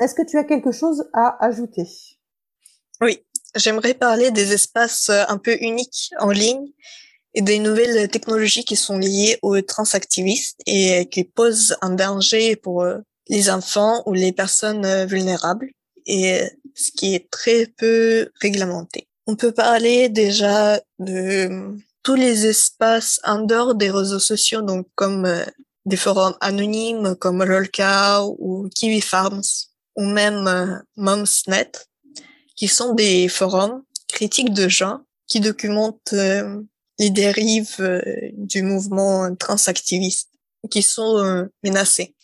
Est-ce 0.00 0.14
que 0.14 0.22
tu 0.22 0.36
as 0.36 0.44
quelque 0.44 0.72
chose 0.72 1.08
à 1.14 1.42
ajouter? 1.44 1.86
Oui, 3.00 3.24
j'aimerais 3.54 3.94
parler 3.94 4.30
des 4.30 4.52
espaces 4.52 5.08
un 5.10 5.38
peu 5.38 5.56
uniques 5.60 6.10
en 6.18 6.30
ligne 6.30 6.66
et 7.34 7.42
des 7.42 7.58
nouvelles 7.58 8.08
technologies 8.08 8.64
qui 8.64 8.76
sont 8.76 8.98
liées 8.98 9.38
aux 9.42 9.60
transactivistes 9.62 10.60
et 10.66 11.06
qui 11.06 11.24
posent 11.24 11.76
un 11.80 11.90
danger 11.90 12.56
pour 12.56 12.82
euh, 12.82 12.98
les 13.28 13.50
enfants 13.50 14.02
ou 14.06 14.12
les 14.12 14.32
personnes 14.32 14.84
euh, 14.84 15.06
vulnérables 15.06 15.70
et 16.06 16.40
ce 16.74 16.90
qui 16.90 17.14
est 17.14 17.30
très 17.30 17.66
peu 17.66 18.30
réglementé. 18.40 19.06
On 19.26 19.36
peut 19.36 19.52
parler 19.52 20.08
déjà 20.08 20.80
de 20.98 21.50
euh, 21.50 21.76
tous 22.02 22.14
les 22.14 22.46
espaces 22.46 23.20
en 23.24 23.40
dehors 23.40 23.74
des 23.74 23.90
réseaux 23.90 24.18
sociaux, 24.18 24.62
donc 24.62 24.86
comme 24.94 25.28
des 25.84 25.96
forums 25.96 26.36
anonymes 26.40 27.14
comme 27.16 27.44
Lolka 27.44 28.24
ou 28.24 28.68
Kiwi 28.74 29.02
Farms 29.02 29.42
ou 29.96 30.06
même 30.06 30.82
Momsnet, 30.96 31.72
qui 32.56 32.68
sont 32.68 32.94
des 32.94 33.28
forums 33.28 33.82
critiques 34.08 34.54
de 34.54 34.66
gens 34.66 35.00
qui 35.26 35.40
documentent 35.40 36.14
les 37.00 37.08
dérives 37.08 37.76
euh, 37.80 38.02
du 38.34 38.62
mouvement 38.62 39.34
transactiviste 39.34 40.28
qui 40.70 40.82
sont 40.82 41.16
euh, 41.16 41.44
menacées. 41.64 42.14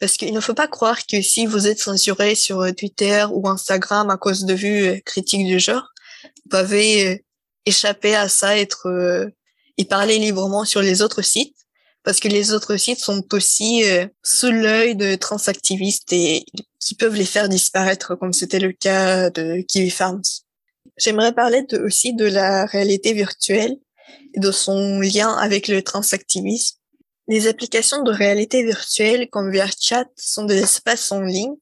Parce 0.00 0.16
qu'il 0.16 0.34
ne 0.34 0.40
faut 0.40 0.54
pas 0.54 0.66
croire 0.66 1.06
que 1.06 1.22
si 1.22 1.46
vous 1.46 1.68
êtes 1.68 1.78
censuré 1.78 2.34
sur 2.34 2.60
euh, 2.60 2.72
Twitter 2.72 3.24
ou 3.30 3.48
Instagram 3.48 4.10
à 4.10 4.16
cause 4.16 4.44
de 4.44 4.52
vues 4.52 5.00
critiques 5.02 5.46
du 5.46 5.60
genre, 5.60 5.88
vous 6.24 6.58
pouvez 6.58 7.24
échapper 7.64 8.16
à 8.16 8.28
ça, 8.28 8.58
être 8.58 9.30
et 9.78 9.84
parler 9.84 10.18
librement 10.18 10.64
sur 10.64 10.82
les 10.82 11.00
autres 11.00 11.22
sites, 11.22 11.56
parce 12.02 12.18
que 12.18 12.28
les 12.28 12.52
autres 12.52 12.76
sites 12.76 12.98
sont 12.98 13.22
aussi 13.32 13.84
sous 14.22 14.50
l'œil 14.50 14.96
de 14.96 15.14
transactivistes 15.14 16.12
et 16.12 16.44
qui 16.80 16.94
peuvent 16.94 17.14
les 17.14 17.24
faire 17.24 17.48
disparaître, 17.48 18.14
comme 18.16 18.32
c'était 18.32 18.58
le 18.58 18.72
cas 18.72 19.30
de 19.30 19.62
Kiwi 19.62 19.90
Farms. 19.90 20.22
J'aimerais 20.98 21.32
parler 21.32 21.64
aussi 21.82 22.14
de 22.14 22.26
la 22.26 22.66
réalité 22.66 23.12
virtuelle 23.14 23.78
de 24.36 24.50
son 24.50 25.00
lien 25.00 25.32
avec 25.34 25.68
le 25.68 25.82
transactivisme. 25.82 26.76
Les 27.28 27.46
applications 27.46 28.02
de 28.02 28.12
réalité 28.12 28.62
virtuelle 28.62 29.28
comme 29.30 29.50
VRChat 29.50 30.06
sont 30.16 30.44
des 30.44 30.62
espaces 30.62 31.10
en 31.10 31.22
ligne 31.22 31.54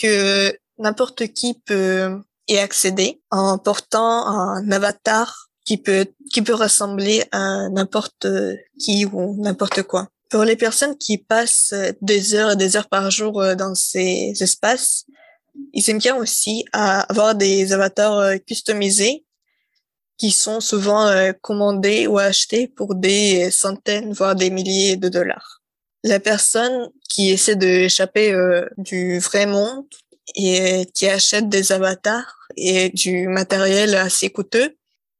que 0.00 0.56
n'importe 0.78 1.28
qui 1.28 1.54
peut 1.64 2.20
y 2.48 2.58
accéder 2.58 3.20
en 3.30 3.58
portant 3.58 4.26
un 4.26 4.70
avatar 4.72 5.50
qui 5.64 5.78
peut 5.78 6.06
qui 6.32 6.42
peut 6.42 6.54
ressembler 6.54 7.24
à 7.32 7.68
n'importe 7.70 8.26
qui 8.78 9.06
ou 9.06 9.40
n'importe 9.40 9.82
quoi. 9.82 10.08
Pour 10.30 10.44
les 10.44 10.56
personnes 10.56 10.98
qui 10.98 11.18
passent 11.18 11.74
des 12.02 12.34
heures 12.34 12.52
et 12.52 12.56
des 12.56 12.76
heures 12.76 12.88
par 12.88 13.10
jour 13.10 13.42
dans 13.56 13.74
ces 13.74 14.32
espaces, 14.40 15.04
ils 15.72 15.88
aiment 15.88 15.98
bien 15.98 16.16
aussi 16.16 16.64
avoir 16.72 17.36
des 17.36 17.72
avatars 17.72 18.34
customisés 18.46 19.24
qui 20.16 20.30
sont 20.30 20.60
souvent 20.60 21.06
euh, 21.06 21.32
commandés 21.40 22.06
ou 22.06 22.18
achetés 22.18 22.68
pour 22.68 22.94
des 22.94 23.50
centaines, 23.50 24.12
voire 24.12 24.34
des 24.34 24.50
milliers 24.50 24.96
de 24.96 25.08
dollars. 25.08 25.62
La 26.02 26.20
personne 26.20 26.90
qui 27.08 27.30
essaie 27.30 27.56
d'échapper 27.56 28.32
euh, 28.32 28.66
du 28.76 29.18
vrai 29.18 29.46
monde 29.46 29.86
et 30.36 30.86
qui 30.94 31.08
achète 31.08 31.48
des 31.48 31.72
avatars 31.72 32.48
et 32.56 32.90
du 32.90 33.28
matériel 33.28 33.94
assez 33.94 34.30
coûteux 34.30 34.76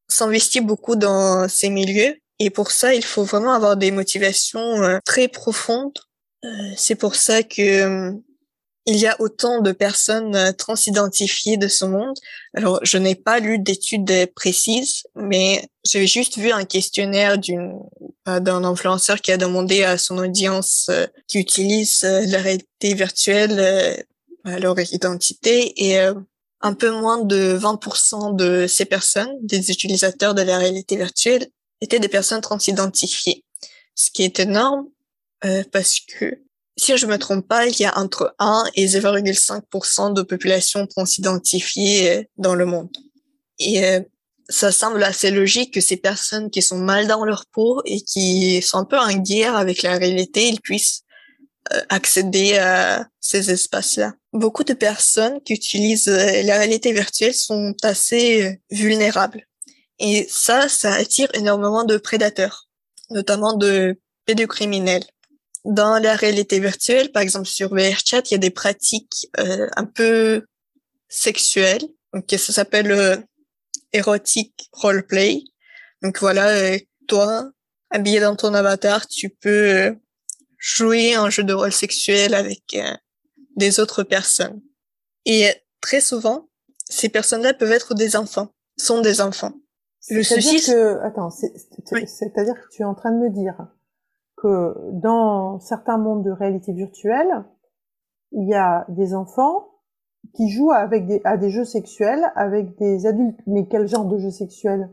s'investit 0.09 0.61
beaucoup 0.61 0.96
dans 0.96 1.48
ces 1.48 1.70
milieux 1.70 2.16
et 2.38 2.50
pour 2.50 2.70
ça, 2.72 2.94
il 2.94 3.04
faut 3.04 3.24
vraiment 3.24 3.52
avoir 3.52 3.76
des 3.76 3.90
motivations 3.90 4.83
euh, 4.83 4.98
très 5.04 5.28
profondes. 5.28 5.98
c'est 6.76 6.96
pour 6.96 7.14
ça 7.14 7.42
que 7.42 8.12
il 8.87 8.97
y 8.97 9.07
a 9.07 9.16
autant 9.20 9.61
de 9.61 9.73
personnes 9.73 10.37
euh, 10.37 10.53
transidentifiées 10.53 11.57
de 11.57 11.68
ce 11.68 11.85
monde. 11.85 12.16
Alors, 12.55 12.81
je 12.83 12.99
n'ai 12.99 13.14
pas 13.14 13.40
lu 13.40 13.59
d'études 13.59 14.33
précises, 14.35 15.05
mais 15.14 15.66
j'ai 15.87 16.07
juste 16.07 16.38
vu 16.38 16.51
un 16.51 16.64
questionnaire 16.64 17.38
d'une 17.38 17.79
euh, 18.29 18.40
d'un 18.40 18.64
influenceur 18.64 19.20
qui 19.20 19.33
a 19.33 19.37
demandé 19.37 19.85
à 19.85 19.97
son 19.97 20.18
audience 20.18 20.88
euh, 20.90 21.07
qui 21.29 21.38
utilise 21.38 22.03
la 22.03 22.40
réalité 22.40 22.94
virtuelle 22.94 24.05
leur 24.44 24.79
identité 24.79 25.73
et 25.83 25.99
un 26.61 26.75
peu 26.75 26.90
moins 26.90 27.25
de 27.25 27.57
20% 27.59 28.37
de 28.37 28.66
ces 28.66 28.85
personnes, 28.85 29.33
des 29.40 29.70
utilisateurs 29.70 30.35
de 30.35 30.42
la 30.42 30.59
réalité 30.59 30.97
virtuelle, 30.97 31.47
étaient 31.81 31.99
des 31.99 32.09
personnes 32.09 32.42
transidentifiées, 32.42 33.42
ce 33.94 34.11
qui 34.11 34.23
est 34.23 34.40
énorme 34.40 34.87
parce 35.73 35.99
que 36.01 36.43
si 36.76 36.96
je 36.96 37.06
me 37.06 37.18
trompe 37.18 37.46
pas, 37.46 37.66
il 37.66 37.78
y 37.78 37.84
a 37.84 37.96
entre 37.98 38.34
1 38.38 38.64
et 38.74 38.87
0,5% 38.87 40.12
de 40.12 40.22
population 40.22 40.87
transidentifiée 40.87 42.10
euh, 42.10 42.22
dans 42.37 42.54
le 42.54 42.66
monde. 42.66 42.96
Et 43.58 43.84
euh, 43.84 44.00
ça 44.48 44.72
semble 44.72 45.02
assez 45.04 45.30
logique 45.30 45.72
que 45.74 45.80
ces 45.80 45.96
personnes 45.96 46.50
qui 46.50 46.62
sont 46.62 46.78
mal 46.78 47.06
dans 47.06 47.24
leur 47.24 47.46
peau 47.46 47.80
et 47.84 48.00
qui 48.00 48.60
sont 48.60 48.78
un 48.78 48.84
peu 48.84 48.98
en 48.98 49.12
guerre 49.12 49.56
avec 49.56 49.82
la 49.82 49.96
réalité, 49.96 50.48
ils 50.48 50.60
puissent 50.60 51.02
euh, 51.72 51.80
accéder 51.88 52.58
à 52.58 53.06
ces 53.20 53.50
espaces-là. 53.50 54.14
Beaucoup 54.32 54.64
de 54.64 54.74
personnes 54.74 55.40
qui 55.44 55.54
utilisent 55.54 56.08
la 56.08 56.58
réalité 56.58 56.92
virtuelle 56.92 57.34
sont 57.34 57.74
assez 57.84 58.60
vulnérables. 58.70 59.46
Et 60.00 60.26
ça, 60.28 60.68
ça 60.68 60.92
attire 60.92 61.28
énormément 61.34 61.84
de 61.84 61.96
prédateurs, 61.96 62.68
notamment 63.10 63.52
de 63.52 63.96
pédocriminels 64.26 65.04
dans 65.64 66.03
la 66.03 66.14
réalité 66.14 66.61
virtuelle, 66.61 67.11
par 67.11 67.22
exemple 67.22 67.46
sur 67.46 67.74
VRChat, 67.74 68.22
il 68.27 68.33
y 68.33 68.35
a 68.35 68.38
des 68.38 68.50
pratiques 68.50 69.29
euh, 69.38 69.68
un 69.77 69.85
peu 69.85 70.44
sexuelles. 71.09 71.83
Donc 72.12 72.24
ça 72.31 72.53
s'appelle 72.53 72.92
euh, 72.92 73.16
érotique 73.92 74.68
roleplay. 74.72 75.42
Donc 76.03 76.18
voilà, 76.20 76.48
euh, 76.48 76.79
toi, 77.09 77.50
habillé 77.90 78.20
dans 78.20 78.37
ton 78.37 78.53
avatar, 78.55 79.07
tu 79.07 79.31
peux 79.31 79.48
euh, 79.70 79.92
jouer 80.59 81.14
un 81.14 81.31
jeu 81.31 81.44
de 81.44 81.53
rôle 81.53 81.72
sexuel 81.72 82.35
avec 82.35 82.77
des 83.57 83.81
autres 83.81 84.03
personnes. 84.03 84.61
Et 85.24 85.50
très 85.81 86.00
souvent, 86.00 86.48
ces 86.88 87.09
personnes-là 87.09 87.55
peuvent 87.55 87.72
être 87.72 87.94
des 87.94 88.16
enfants, 88.16 88.55
sont 88.77 89.00
des 89.00 89.20
enfants. 89.20 89.53
Le 90.11 90.22
souci, 90.22 90.61
que, 90.66 91.00
attends, 91.03 91.31
c'est-à-dire 91.31 92.55
que 92.55 92.68
tu 92.70 92.83
es 92.83 92.85
en 92.85 92.94
train 92.94 93.11
de 93.11 93.18
me 93.18 93.31
dire 93.31 93.57
que 94.44 94.74
dans 94.92 95.59
certains 95.59 95.96
mondes 95.96 96.22
de 96.22 96.30
réalité 96.30 96.72
virtuelle, 96.72 97.44
il 98.33 98.46
y 98.46 98.54
a 98.54 98.85
des 98.88 99.14
enfants 99.14 99.70
qui 100.35 100.50
jouent 100.50 100.72
avec 100.72 101.07
des, 101.07 101.22
à 101.24 101.38
des 101.38 101.50
jeux 101.50 101.64
sexuels 101.64 102.30
avec 102.37 102.76
des 102.78 103.07
adultes. 103.07 103.40
Mais 103.46 103.66
quel 103.68 103.88
genre 103.88 104.04
de 104.04 104.18
jeu 104.18 104.30
sexuel 104.30 104.90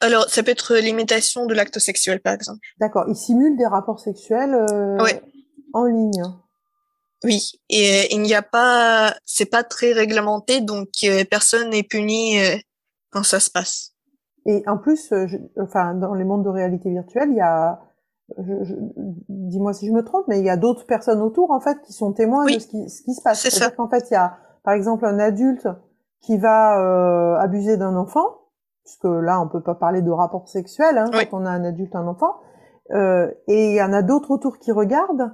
Alors, 0.00 0.28
ça 0.28 0.42
peut 0.42 0.50
être 0.50 0.76
l'imitation 0.76 1.46
de 1.46 1.54
l'acte 1.54 1.78
sexuel, 1.78 2.20
par 2.20 2.34
exemple. 2.34 2.60
D'accord. 2.78 3.06
Ils 3.08 3.16
simulent 3.16 3.56
des 3.56 3.66
rapports 3.66 4.00
sexuels 4.00 4.54
euh, 4.54 4.98
en 5.72 5.84
ligne. 5.84 6.22
Oui, 7.24 7.52
et 7.70 7.90
euh, 7.90 8.06
il 8.10 8.20
n'y 8.20 8.34
a 8.34 8.42
pas, 8.42 9.14
c'est 9.24 9.50
pas 9.50 9.64
très 9.64 9.92
réglementé, 9.92 10.60
donc 10.60 10.88
euh, 11.04 11.24
personne 11.28 11.70
n'est 11.70 11.82
puni 11.82 12.36
quand 13.10 13.24
ça 13.24 13.40
se 13.40 13.50
passe. 13.50 13.94
Et 14.46 14.62
en 14.66 14.78
plus, 14.78 15.12
enfin, 15.58 15.94
dans 15.94 16.14
les 16.14 16.24
mondes 16.24 16.44
de 16.44 16.48
réalité 16.48 16.90
virtuelle, 16.90 17.30
il 17.30 17.36
y 17.36 17.40
a 17.40 17.80
dis-moi 18.36 19.72
si 19.72 19.86
je 19.86 19.92
me 19.92 20.04
trompe, 20.04 20.26
mais 20.28 20.38
il 20.38 20.44
y 20.44 20.50
a 20.50 20.56
d'autres 20.56 20.86
personnes 20.86 21.20
autour 21.20 21.50
en 21.50 21.60
fait 21.60 21.80
qui 21.82 21.92
sont 21.92 22.12
témoins 22.12 22.44
de 22.44 22.58
ce 22.58 22.66
qui, 22.66 22.88
ce 22.88 23.02
qui 23.02 23.14
se 23.14 23.22
passe. 23.22 23.40
C'est-à-dire 23.40 23.74
qu'en 23.76 23.88
fait, 23.88 24.04
il 24.10 24.14
y 24.14 24.16
a 24.16 24.36
par 24.64 24.74
exemple 24.74 25.06
un 25.06 25.18
adulte 25.18 25.68
qui 26.20 26.36
va 26.36 26.80
euh, 26.80 27.36
abuser 27.36 27.76
d'un 27.76 27.96
enfant, 27.96 28.26
puisque 28.84 29.04
là 29.04 29.40
on 29.40 29.48
peut 29.48 29.62
pas 29.62 29.74
parler 29.74 30.02
de 30.02 30.10
rapport 30.10 30.48
sexuel 30.48 30.98
hein, 30.98 31.10
quand 31.12 31.40
on 31.40 31.46
a 31.46 31.50
un 31.50 31.64
adulte 31.64 31.94
un 31.94 32.06
enfant, 32.06 32.34
euh, 32.90 33.30
et 33.46 33.70
il 33.70 33.74
y 33.74 33.82
en 33.82 33.92
a 33.92 34.02
d'autres 34.02 34.30
autour 34.30 34.58
qui 34.58 34.72
regardent. 34.72 35.32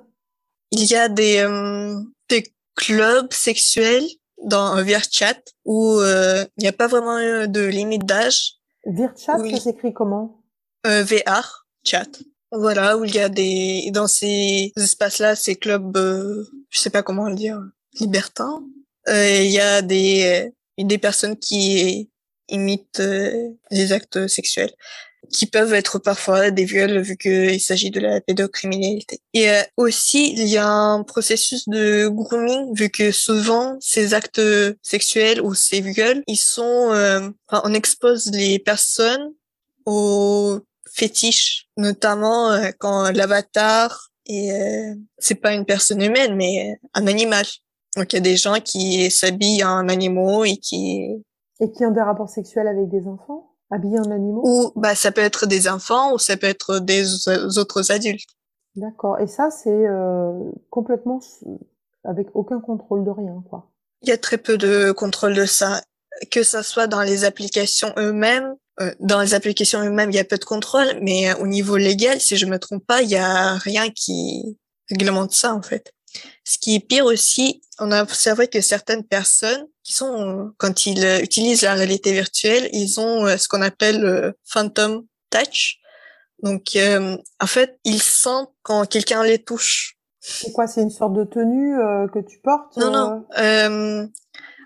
Il 0.70 0.90
y 0.90 0.94
a 0.94 1.08
des, 1.08 1.38
euh, 1.40 1.96
des 2.28 2.44
clubs 2.76 3.32
sexuels 3.32 4.04
dans 4.42 4.74
VRChat 4.82 5.40
où 5.64 5.98
euh, 6.00 6.44
il 6.58 6.62
n'y 6.62 6.68
a 6.68 6.72
pas 6.72 6.88
vraiment 6.88 7.46
de 7.46 7.66
limite 7.66 8.04
d'âge. 8.04 8.54
VRChat, 8.86 9.38
ça 9.38 9.60
s'écrit 9.60 9.92
comment? 9.92 10.42
VR 10.84 11.66
chat. 11.84 12.08
Voilà, 12.56 12.96
où 12.96 13.04
il 13.04 13.12
y 13.14 13.18
a 13.18 13.28
des 13.28 13.90
dans 13.90 14.06
ces 14.06 14.72
espaces-là, 14.76 15.34
ces 15.34 15.56
clubs, 15.56 15.96
euh, 15.96 16.44
je 16.70 16.78
sais 16.78 16.90
pas 16.90 17.02
comment 17.02 17.28
le 17.28 17.34
dire, 17.34 17.60
libertins. 17.98 18.62
Euh, 19.08 19.42
il 19.42 19.50
y 19.50 19.58
a 19.58 19.82
des 19.82 20.52
des 20.78 20.98
personnes 20.98 21.36
qui 21.36 22.10
imitent 22.48 23.00
euh, 23.00 23.50
des 23.72 23.92
actes 23.92 24.28
sexuels, 24.28 24.72
qui 25.32 25.46
peuvent 25.46 25.74
être 25.74 25.98
parfois 25.98 26.52
des 26.52 26.64
viols 26.64 27.00
vu 27.00 27.16
qu'il 27.16 27.60
s'agit 27.60 27.90
de 27.90 27.98
la 27.98 28.20
pédocriminalité. 28.20 29.18
Et 29.32 29.50
euh, 29.50 29.62
aussi, 29.76 30.32
il 30.34 30.46
y 30.46 30.56
a 30.56 30.68
un 30.68 31.02
processus 31.02 31.68
de 31.68 32.06
grooming 32.06 32.72
vu 32.76 32.88
que 32.88 33.10
souvent 33.10 33.76
ces 33.80 34.14
actes 34.14 34.42
sexuels 34.82 35.40
ou 35.40 35.54
ces 35.54 35.80
viols, 35.80 36.22
ils 36.28 36.36
sont, 36.36 36.90
enfin, 37.48 37.62
on 37.64 37.74
expose 37.74 38.30
les 38.30 38.60
personnes 38.60 39.32
aux 39.86 40.60
fétiches, 40.94 41.68
notamment 41.76 42.52
euh, 42.52 42.70
quand 42.78 43.10
l'avatar 43.10 44.10
et 44.26 44.52
euh, 44.52 44.94
c'est 45.18 45.34
pas 45.34 45.52
une 45.52 45.66
personne 45.66 46.00
humaine 46.00 46.36
mais 46.36 46.78
un 46.94 47.06
animal. 47.06 47.44
Donc 47.96 48.12
il 48.12 48.16
y 48.16 48.18
a 48.18 48.22
des 48.22 48.36
gens 48.36 48.60
qui 48.60 49.10
s'habillent 49.10 49.64
en 49.64 49.88
animaux 49.88 50.44
et 50.44 50.56
qui 50.56 51.24
et 51.60 51.70
qui 51.70 51.84
ont 51.84 51.90
des 51.90 52.00
rapports 52.00 52.28
sexuels 52.28 52.68
avec 52.68 52.88
des 52.88 53.06
enfants? 53.06 53.50
Habillés 53.70 53.98
en 53.98 54.10
animaux? 54.10 54.42
Ou 54.44 54.72
bah 54.80 54.94
ça 54.94 55.10
peut 55.10 55.20
être 55.20 55.46
des 55.46 55.68
enfants 55.68 56.14
ou 56.14 56.18
ça 56.18 56.36
peut 56.36 56.46
être 56.46 56.78
des 56.78 57.28
autres 57.58 57.90
adultes. 57.90 58.30
D'accord. 58.76 59.18
Et 59.20 59.26
ça 59.26 59.50
c'est 59.50 59.86
euh, 59.86 60.32
complètement 60.70 61.20
avec 62.04 62.28
aucun 62.34 62.60
contrôle 62.60 63.04
de 63.04 63.10
rien 63.10 63.42
quoi. 63.48 63.70
Il 64.02 64.08
y 64.08 64.12
a 64.12 64.18
très 64.18 64.38
peu 64.38 64.58
de 64.58 64.92
contrôle 64.92 65.34
de 65.34 65.46
ça, 65.46 65.80
que 66.30 66.42
ça 66.42 66.62
soit 66.62 66.86
dans 66.86 67.02
les 67.02 67.24
applications 67.24 67.92
eux-mêmes 67.96 68.44
euh, 68.52 68.63
dans 69.00 69.20
les 69.20 69.34
applications 69.34 69.82
elles-mêmes, 69.82 70.10
il 70.10 70.16
y 70.16 70.20
a 70.20 70.24
peu 70.24 70.38
de 70.38 70.44
contrôle, 70.44 70.98
mais 71.00 71.30
euh, 71.30 71.36
au 71.36 71.46
niveau 71.46 71.76
légal, 71.76 72.20
si 72.20 72.36
je 72.36 72.46
me 72.46 72.58
trompe 72.58 72.84
pas, 72.86 73.02
il 73.02 73.10
y 73.10 73.16
a 73.16 73.54
rien 73.54 73.90
qui 73.90 74.58
réglemente 74.88 75.32
ça 75.32 75.54
en 75.54 75.62
fait. 75.62 75.92
Ce 76.44 76.58
qui 76.58 76.76
est 76.76 76.80
pire 76.80 77.06
aussi, 77.06 77.62
on 77.78 77.90
a 77.90 78.02
observé 78.02 78.48
que 78.48 78.60
certaines 78.60 79.04
personnes 79.04 79.66
qui 79.82 79.92
sont, 79.92 80.52
quand 80.58 80.86
ils 80.86 81.04
euh, 81.04 81.20
utilisent 81.20 81.62
la 81.62 81.74
réalité 81.74 82.12
virtuelle, 82.12 82.68
ils 82.72 82.98
ont 83.00 83.26
ce 83.38 83.48
qu'on 83.48 83.62
appelle 83.62 84.00
le 84.00 84.34
phantom 84.44 85.06
touch. 85.30 85.78
Donc, 86.42 86.76
en 86.76 87.46
fait, 87.46 87.78
ils 87.84 88.02
sentent 88.02 88.52
quand 88.62 88.86
quelqu'un 88.86 89.22
les 89.22 89.38
touche. 89.38 89.96
C'est 90.20 90.52
quoi 90.52 90.66
C'est 90.66 90.82
une 90.82 90.90
sorte 90.90 91.14
de 91.14 91.24
tenue 91.24 91.74
que 92.12 92.18
tu 92.18 92.38
portes 92.40 92.76
Non, 92.76 92.90
non. 92.90 94.10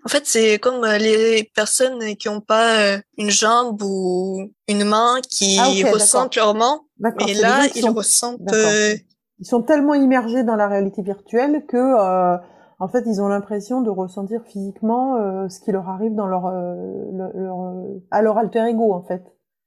En 0.05 0.09
fait, 0.09 0.27
c'est 0.27 0.59
comme 0.59 0.85
euh, 0.85 0.99
les 0.99 1.51
personnes 1.55 2.17
qui 2.17 2.29
n'ont 2.29 2.41
pas 2.41 2.79
euh, 2.81 2.99
une 3.17 3.31
jambe 3.31 3.83
ou 3.83 4.51
une 4.69 4.85
main 4.85 5.21
qui 5.29 5.59
ah, 5.59 5.91
ressentent 5.93 6.37
leur 6.37 6.55
main. 6.55 6.81
Mais 6.99 7.35
là, 7.35 7.67
ils 7.75 7.89
ressentent. 7.89 8.41
Euh, 8.53 8.95
ils 9.41 9.47
sont 9.47 9.63
tellement 9.63 9.95
immergés 9.95 10.43
dans 10.43 10.57
la 10.57 10.69
réalité 10.69 11.03
virtuelle 11.03 11.65
que, 11.69 11.77
euh, 11.77 12.37
en 12.81 12.89
fait, 12.89 13.05
ils 13.07 13.21
ont 13.21 13.29
l'impression 13.29 13.83
de 13.83 13.91
ressentir 13.91 14.43
physiquement 14.51 15.17
euh, 15.17 15.49
ce 15.49 15.61
qui 15.61 15.73
leur 15.73 15.89
arrive 15.89 16.15
dans 16.15 16.27
leur, 16.27 16.51
leur, 16.51 17.75
à 18.11 18.23
leur 18.23 18.39
alter 18.39 18.69
ego, 18.69 18.93
en 18.93 19.03
fait. 19.03 19.23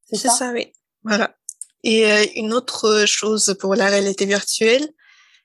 C'est 0.06 0.18
ça, 0.18 0.30
ça, 0.30 0.52
oui. 0.52 0.74
Voilà. 1.04 1.32
Et 1.84 2.40
une 2.40 2.54
autre 2.54 3.06
chose 3.06 3.56
pour 3.60 3.76
la 3.76 3.88
réalité 3.88 4.26
virtuelle, 4.26 4.88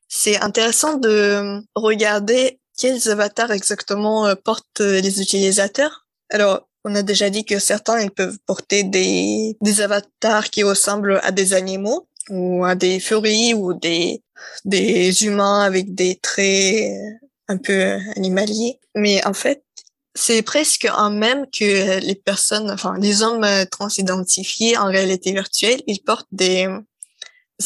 c'est 0.09 0.41
intéressant 0.41 0.99
de 0.99 1.63
regarder 1.75 2.61
quels 2.77 3.09
avatars 3.09 3.53
exactement 3.53 4.27
euh, 4.27 4.35
portent 4.35 4.81
euh, 4.81 5.01
les 5.01 5.21
utilisateurs? 5.21 6.07
Alors, 6.31 6.69
on 6.85 6.95
a 6.95 7.03
déjà 7.03 7.31
dit 7.31 7.45
que 7.45 7.59
certains 7.59 8.01
ils 8.01 8.11
peuvent 8.11 8.39
porter 8.47 8.85
des, 8.85 9.57
des 9.61 9.81
avatars 9.81 10.51
qui 10.51 10.63
ressemblent 10.63 11.21
à 11.23 11.33
des 11.33 11.55
animaux 11.55 12.09
ou 12.31 12.65
à 12.65 12.75
des 12.75 13.01
furies 13.01 13.55
ou 13.55 13.75
des, 13.75 14.23
des 14.65 15.25
humains 15.25 15.63
avec 15.63 15.95
des 15.95 16.17
traits 16.17 16.93
euh, 16.93 17.27
un 17.49 17.57
peu 17.57 17.99
animaliers. 18.17 18.79
Mais 18.95 19.25
en 19.27 19.35
fait, 19.35 19.65
c'est 20.15 20.43
presque 20.43 20.87
un 20.87 21.11
même 21.11 21.47
que 21.47 22.01
les 22.01 22.15
personnes, 22.15 22.71
enfin 22.71 22.97
les 22.99 23.23
hommes 23.23 23.47
transidentifiés 23.71 24.77
en 24.79 24.87
réalité 24.87 25.33
virtuelle, 25.33 25.83
ils 25.87 26.03
portent 26.03 26.29
des 26.33 26.67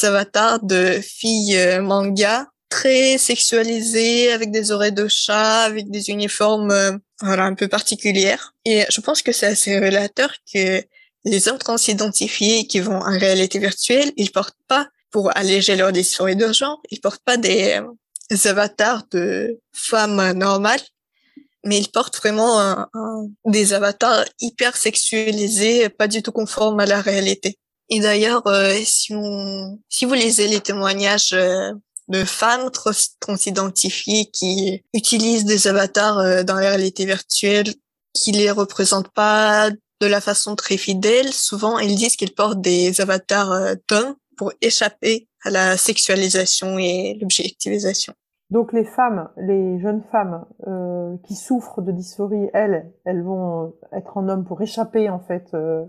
avatars 0.03 0.61
de 0.63 1.01
filles 1.01 1.79
manga 1.81 2.47
très 2.71 3.19
sexualisé, 3.19 4.33
avec 4.33 4.51
des 4.51 4.71
oreilles 4.71 4.93
de 4.93 5.09
chat, 5.09 5.65
avec 5.65 5.91
des 5.91 6.09
uniformes 6.09 6.71
euh, 6.71 6.93
voilà, 7.21 7.45
un 7.45 7.55
peu 7.55 7.69
particulières. 7.69 8.55
Et 8.65 8.85
je 8.91 9.01
pense 9.03 9.21
que 9.23 9.33
c'est 9.33 9.47
assez 9.47 9.75
révélateur 9.75 10.33
que 10.53 10.83
les 11.25 11.49
hommes 11.49 11.59
transidentifiés 11.59 12.67
qui 12.67 12.81
vont 12.81 12.97
en 12.97 13.19
réalité 13.19 13.59
virtuelle, 13.59 14.13
ils 14.17 14.33
portent 14.33 14.57
pas, 14.69 14.89
pour 15.11 15.37
alléger 15.37 15.77
leur 15.77 15.93
dysphorie 15.93 16.37
de 16.37 16.53
genre, 16.53 16.81
ils 16.91 17.01
portent 17.01 17.25
pas 17.25 17.37
des 17.37 17.81
avatars 18.47 19.03
de 19.11 19.61
femmes 19.73 20.33
normales, 20.33 20.81
mais 21.65 21.79
ils 21.79 21.91
portent 21.91 22.17
vraiment 22.17 22.87
des 23.45 23.73
avatars 23.75 24.25
hyper 24.41 24.77
sexualisés, 24.77 25.89
pas 25.89 26.07
du 26.07 26.23
tout 26.23 26.33
conformes 26.33 26.81
à 26.81 26.87
la 26.87 27.03
réalité. 27.03 27.59
Et 27.91 27.99
d'ailleurs, 27.99 28.47
euh, 28.47 28.79
si, 28.85 29.13
vous 29.13 30.15
lisez 30.15 30.47
les 30.47 30.61
témoignages 30.61 31.33
euh, 31.33 31.73
de 32.11 32.25
femmes 32.25 32.71
transidentifiées 33.21 34.27
qui 34.27 34.83
utilisent 34.93 35.47
des 35.47 35.67
avatars 35.67 36.19
euh, 36.19 36.43
dans 36.43 36.57
la 36.57 36.69
réalité 36.69 37.07
virtuelle, 37.07 37.69
qui 38.13 38.33
les 38.33 38.51
représentent 38.51 39.13
pas 39.13 39.71
de 39.71 40.07
la 40.07 40.21
façon 40.21 40.57
très 40.57 40.77
fidèle, 40.77 41.33
souvent 41.33 41.79
ils 41.79 41.95
disent 41.95 42.17
qu'ils 42.17 42.35
portent 42.35 42.61
des 42.61 43.01
avatars 43.01 43.77
d'hommes 43.89 44.15
pour 44.37 44.53
échapper 44.61 45.29
à 45.45 45.51
la 45.51 45.77
sexualisation 45.77 46.79
et 46.79 47.19
l'objectivisation. 47.21 48.15
Donc 48.51 48.73
les 48.73 48.85
femmes, 48.85 49.29
les 49.37 49.79
jeunes 49.81 50.03
femmes 50.11 50.45
euh, 50.67 51.17
qui 51.25 51.37
souffrent 51.37 51.83
de 51.83 51.93
dysphorie, 51.93 52.49
elles, 52.53 52.93
elles 53.05 53.23
vont 53.23 53.75
être 53.93 54.17
en 54.17 54.29
homme 54.29 54.45
pour 54.45 54.61
échapper 54.61 55.09
en 55.09 55.21
fait 55.21 55.47
euh, 55.55 55.87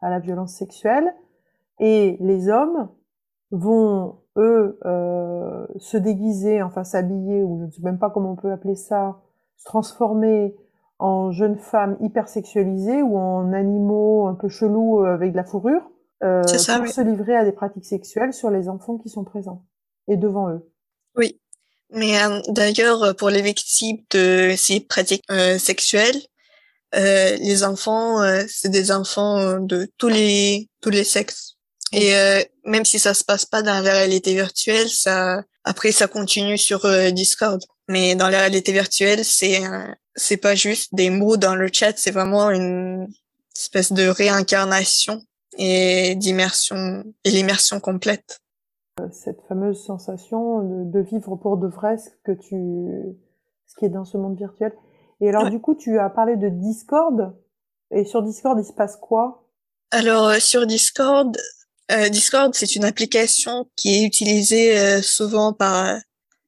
à 0.00 0.10
la 0.10 0.20
violence 0.20 0.54
sexuelle, 0.54 1.12
et 1.80 2.16
les 2.20 2.48
hommes 2.48 2.88
vont 3.50 4.16
eux 4.36 4.78
euh, 4.84 5.66
se 5.78 5.96
déguiser, 5.96 6.62
enfin 6.62 6.84
s'habiller, 6.84 7.42
ou 7.42 7.60
je 7.60 7.64
ne 7.66 7.70
sais 7.70 7.82
même 7.82 7.98
pas 7.98 8.10
comment 8.10 8.32
on 8.32 8.36
peut 8.36 8.52
appeler 8.52 8.74
ça, 8.74 9.20
se 9.56 9.64
transformer 9.64 10.54
en 10.98 11.30
jeunes 11.30 11.58
femmes 11.58 11.96
hypersexualisées 12.00 13.02
ou 13.02 13.18
en 13.18 13.52
animaux 13.52 14.26
un 14.26 14.34
peu 14.34 14.48
chelous 14.48 15.04
avec 15.04 15.32
de 15.32 15.36
la 15.36 15.44
fourrure, 15.44 15.90
euh, 16.22 16.42
pour 16.42 16.88
se 16.88 17.00
livrer 17.02 17.36
à 17.36 17.44
des 17.44 17.52
pratiques 17.52 17.84
sexuelles 17.84 18.32
sur 18.32 18.50
les 18.50 18.68
enfants 18.68 18.96
qui 18.96 19.08
sont 19.08 19.24
présents 19.24 19.64
et 20.08 20.16
devant 20.16 20.50
eux. 20.50 20.70
Oui, 21.14 21.38
mais 21.90 22.22
euh, 22.22 22.40
d'ailleurs, 22.48 23.14
pour 23.16 23.30
les 23.30 23.42
victimes 23.42 23.98
de 24.10 24.54
ces 24.56 24.80
pratiques 24.80 25.24
euh, 25.30 25.58
sexuelles, 25.58 26.20
euh, 26.94 27.36
les 27.36 27.64
enfants, 27.64 28.22
euh, 28.22 28.44
c'est 28.48 28.68
des 28.68 28.90
enfants 28.90 29.60
de 29.60 29.88
tous 29.98 30.08
les 30.08 30.68
tous 30.80 30.90
les 30.90 31.04
sexes. 31.04 31.55
Et 31.92 32.14
même 32.64 32.84
si 32.84 32.98
ça 32.98 33.14
se 33.14 33.22
passe 33.22 33.44
pas 33.44 33.62
dans 33.62 33.80
la 33.80 33.92
réalité 33.92 34.34
virtuelle, 34.34 34.88
ça 34.88 35.44
après 35.62 35.92
ça 35.92 36.08
continue 36.08 36.58
sur 36.58 36.80
Discord. 37.12 37.62
Mais 37.88 38.16
dans 38.16 38.28
la 38.28 38.40
réalité 38.40 38.72
virtuelle, 38.72 39.24
c'est 39.24 39.62
c'est 40.16 40.36
pas 40.36 40.56
juste 40.56 40.94
des 40.94 41.10
mots 41.10 41.36
dans 41.36 41.54
le 41.54 41.68
chat, 41.72 41.96
c'est 41.96 42.10
vraiment 42.10 42.50
une 42.50 43.06
espèce 43.54 43.92
de 43.92 44.08
réincarnation 44.08 45.22
et 45.58 46.16
d'immersion 46.16 47.04
et 47.24 47.30
l'immersion 47.30 47.78
complète 47.78 48.40
cette 49.12 49.42
fameuse 49.42 49.82
sensation 49.82 50.84
de, 50.84 51.00
vivre 51.00 51.36
pour 51.36 51.58
de 51.58 51.66
vrai 51.66 51.98
ce 51.98 52.10
que 52.24 52.32
tu, 52.32 52.56
ce 53.66 53.76
qui 53.78 53.84
est 53.84 53.90
dans 53.90 54.04
ce 54.04 54.16
monde 54.16 54.36
virtuel. 54.36 54.72
Et 55.20 55.28
alors, 55.28 55.50
du 55.50 55.60
coup, 55.60 55.74
tu 55.74 55.98
as 55.98 56.10
parlé 56.10 56.36
de 56.36 56.48
Discord. 56.48 57.34
Et 57.90 58.04
sur 58.04 58.22
Discord, 58.22 58.58
il 58.58 58.64
se 58.64 58.72
passe 58.72 58.96
quoi? 58.96 59.44
Alors, 59.90 60.28
euh, 60.28 60.38
sur 60.40 60.66
Discord, 60.66 61.36
euh, 61.92 62.08
Discord, 62.08 62.54
c'est 62.54 62.76
une 62.76 62.84
application 62.84 63.70
qui 63.76 63.96
est 63.96 64.04
utilisée 64.04 64.78
euh, 64.78 65.02
souvent 65.02 65.52
par, 65.52 65.96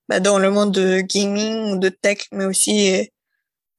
bah, 0.09 0.21
dans 0.21 0.39
le 0.39 0.51
monde 0.51 0.73
de 0.73 1.01
gaming 1.01 1.73
ou 1.73 1.79
de 1.79 1.89
tech, 1.89 2.27
mais 2.33 2.45
aussi 2.45 3.09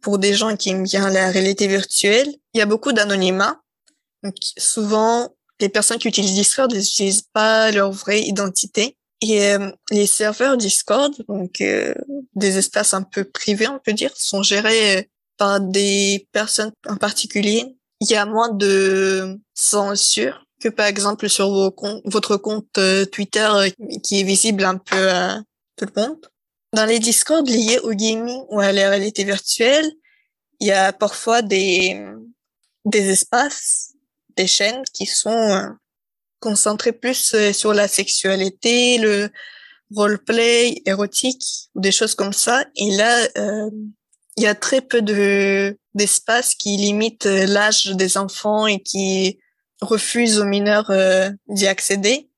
pour 0.02 0.18
des 0.18 0.34
gens 0.34 0.56
qui 0.56 0.70
aiment 0.70 0.84
bien 0.84 1.10
la 1.10 1.30
réalité 1.32 1.68
virtuelle. 1.68 2.34
Il 2.54 2.60
y 2.60 2.62
a 2.62 2.66
beaucoup 2.66 2.94
d'anonymat. 2.94 3.62
Donc, 4.24 4.36
souvent, 4.58 5.30
les 5.60 5.70
personnes 5.70 5.98
qui 5.98 6.08
utilisent 6.08 6.34
Discord 6.34 6.74
n'utilisent 6.74 7.28
pas 7.34 7.72
leur 7.72 7.92
vraie 7.92 8.22
identité. 8.22 8.96
Et 9.22 9.48
euh, 9.48 9.72
les 9.92 10.08
serveurs 10.08 10.56
Discord, 10.56 11.14
donc 11.28 11.60
euh, 11.60 11.94
des 12.36 12.58
espaces 12.58 12.94
un 12.94 13.04
peu 13.04 13.26
privés, 13.26 13.68
on 13.68 13.80
peut 13.80 13.94
dire, 13.94 14.12
sont 14.16 14.44
gérés 14.44 14.98
euh, 14.98 15.02
par 15.38 15.60
des 15.60 16.28
personnes 16.32 16.72
en 16.88 16.96
particulier. 16.96 17.66
Il 18.00 18.10
y 18.10 18.16
a 18.16 18.26
moins 18.26 18.50
de 18.50 19.38
censure 19.54 20.46
que 20.60 20.70
par 20.70 20.88
exemple 20.88 21.30
sur 21.30 21.50
vos 21.50 21.74
votre 22.06 22.38
compte 22.38 22.80
Twitter 23.12 23.50
qui 24.04 24.20
est 24.20 24.24
visible 24.24 24.64
un 24.64 24.78
peu 24.78 25.10
à 25.10 25.42
tout 25.76 25.86
le 25.86 26.02
monde. 26.02 26.26
Dans 26.74 26.86
les 26.86 27.00
Discord 27.00 27.48
liés 27.48 27.80
au 27.80 27.94
gaming 27.94 28.44
ou 28.50 28.60
à 28.60 28.72
la 28.72 28.90
réalité 28.90 29.24
virtuelle, 29.24 29.90
il 30.60 30.68
y 30.68 30.72
a 30.72 30.94
parfois 30.94 31.42
des 31.42 32.00
des 32.86 33.10
espaces 33.10 33.94
des 34.40 34.48
chaînes 34.48 34.84
qui 34.94 35.06
sont 35.06 35.30
euh, 35.30 35.68
concentrées 36.40 36.94
plus 36.94 37.34
euh, 37.34 37.52
sur 37.52 37.74
la 37.74 37.88
sexualité, 37.88 38.98
le 38.98 39.30
roleplay 39.94 40.82
érotique 40.86 41.44
ou 41.76 41.82
des 41.82 41.92
choses 41.92 42.16
comme 42.16 42.34
ça. 42.34 42.64
Et 42.78 42.92
là, 42.92 43.28
euh, 43.38 43.70
il 44.38 44.44
y 44.44 44.48
a 44.48 44.56
très 44.56 44.82
peu 44.82 45.02
de 45.02 45.78
d'espace 45.94 46.56
qui 46.56 46.78
limite 46.78 47.26
l'âge 47.26 47.88
des 47.88 48.18
enfants 48.18 48.68
et 48.68 48.80
qui 48.82 49.40
refuse 49.82 50.40
aux 50.40 50.46
mineurs 50.46 50.92
d'y 51.48 51.68
accéder. 51.68 52.30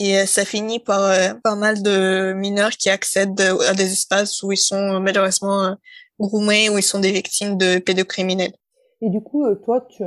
Et 0.00 0.26
ça 0.26 0.44
finit 0.44 0.80
par 0.80 1.14
pas 1.42 1.54
mal 1.54 1.82
de 1.82 2.32
mineurs 2.32 2.72
qui 2.72 2.90
accèdent 2.90 3.40
à 3.40 3.74
des 3.74 3.92
espaces 3.92 4.42
où 4.42 4.52
ils 4.52 4.58
sont 4.58 5.00
malheureusement 5.00 5.76
groomés, 6.18 6.68
où 6.68 6.78
ils 6.78 6.82
sont 6.82 7.00
des 7.00 7.12
victimes 7.12 7.56
de 7.56 7.78
pédocriminels. 7.78 8.54
Et 9.04 9.10
du 9.10 9.20
coup, 9.20 9.44
euh, 9.44 9.54
toi, 9.54 9.86
tu, 9.90 10.02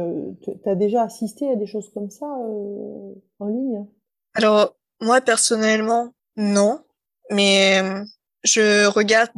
as 0.66 0.76
déjà 0.76 1.04
assisté 1.04 1.48
à 1.52 1.56
des 1.56 1.68
choses 1.68 1.92
comme 1.94 2.10
ça 2.10 2.26
euh, 2.26 3.14
en 3.38 3.48
ligne 3.48 3.86
Alors, 4.34 4.76
moi, 5.02 5.22
personnellement, 5.22 6.14
non. 6.36 6.84
Mais 7.30 7.80
euh, 7.80 8.04
je 8.44 8.88
regarde 8.88 9.30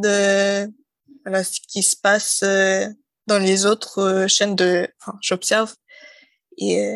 voilà, 1.26 1.44
ce 1.44 1.60
qui 1.68 1.84
se 1.84 1.98
passe 1.98 2.42
dans 3.28 3.40
les 3.40 3.66
autres 3.66 4.28
chaînes 4.30 4.56
de... 4.56 4.88
Enfin, 5.02 5.18
j'observe 5.22 5.76
et 6.58 6.96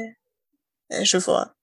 je 1.01 1.17
vois. 1.17 1.53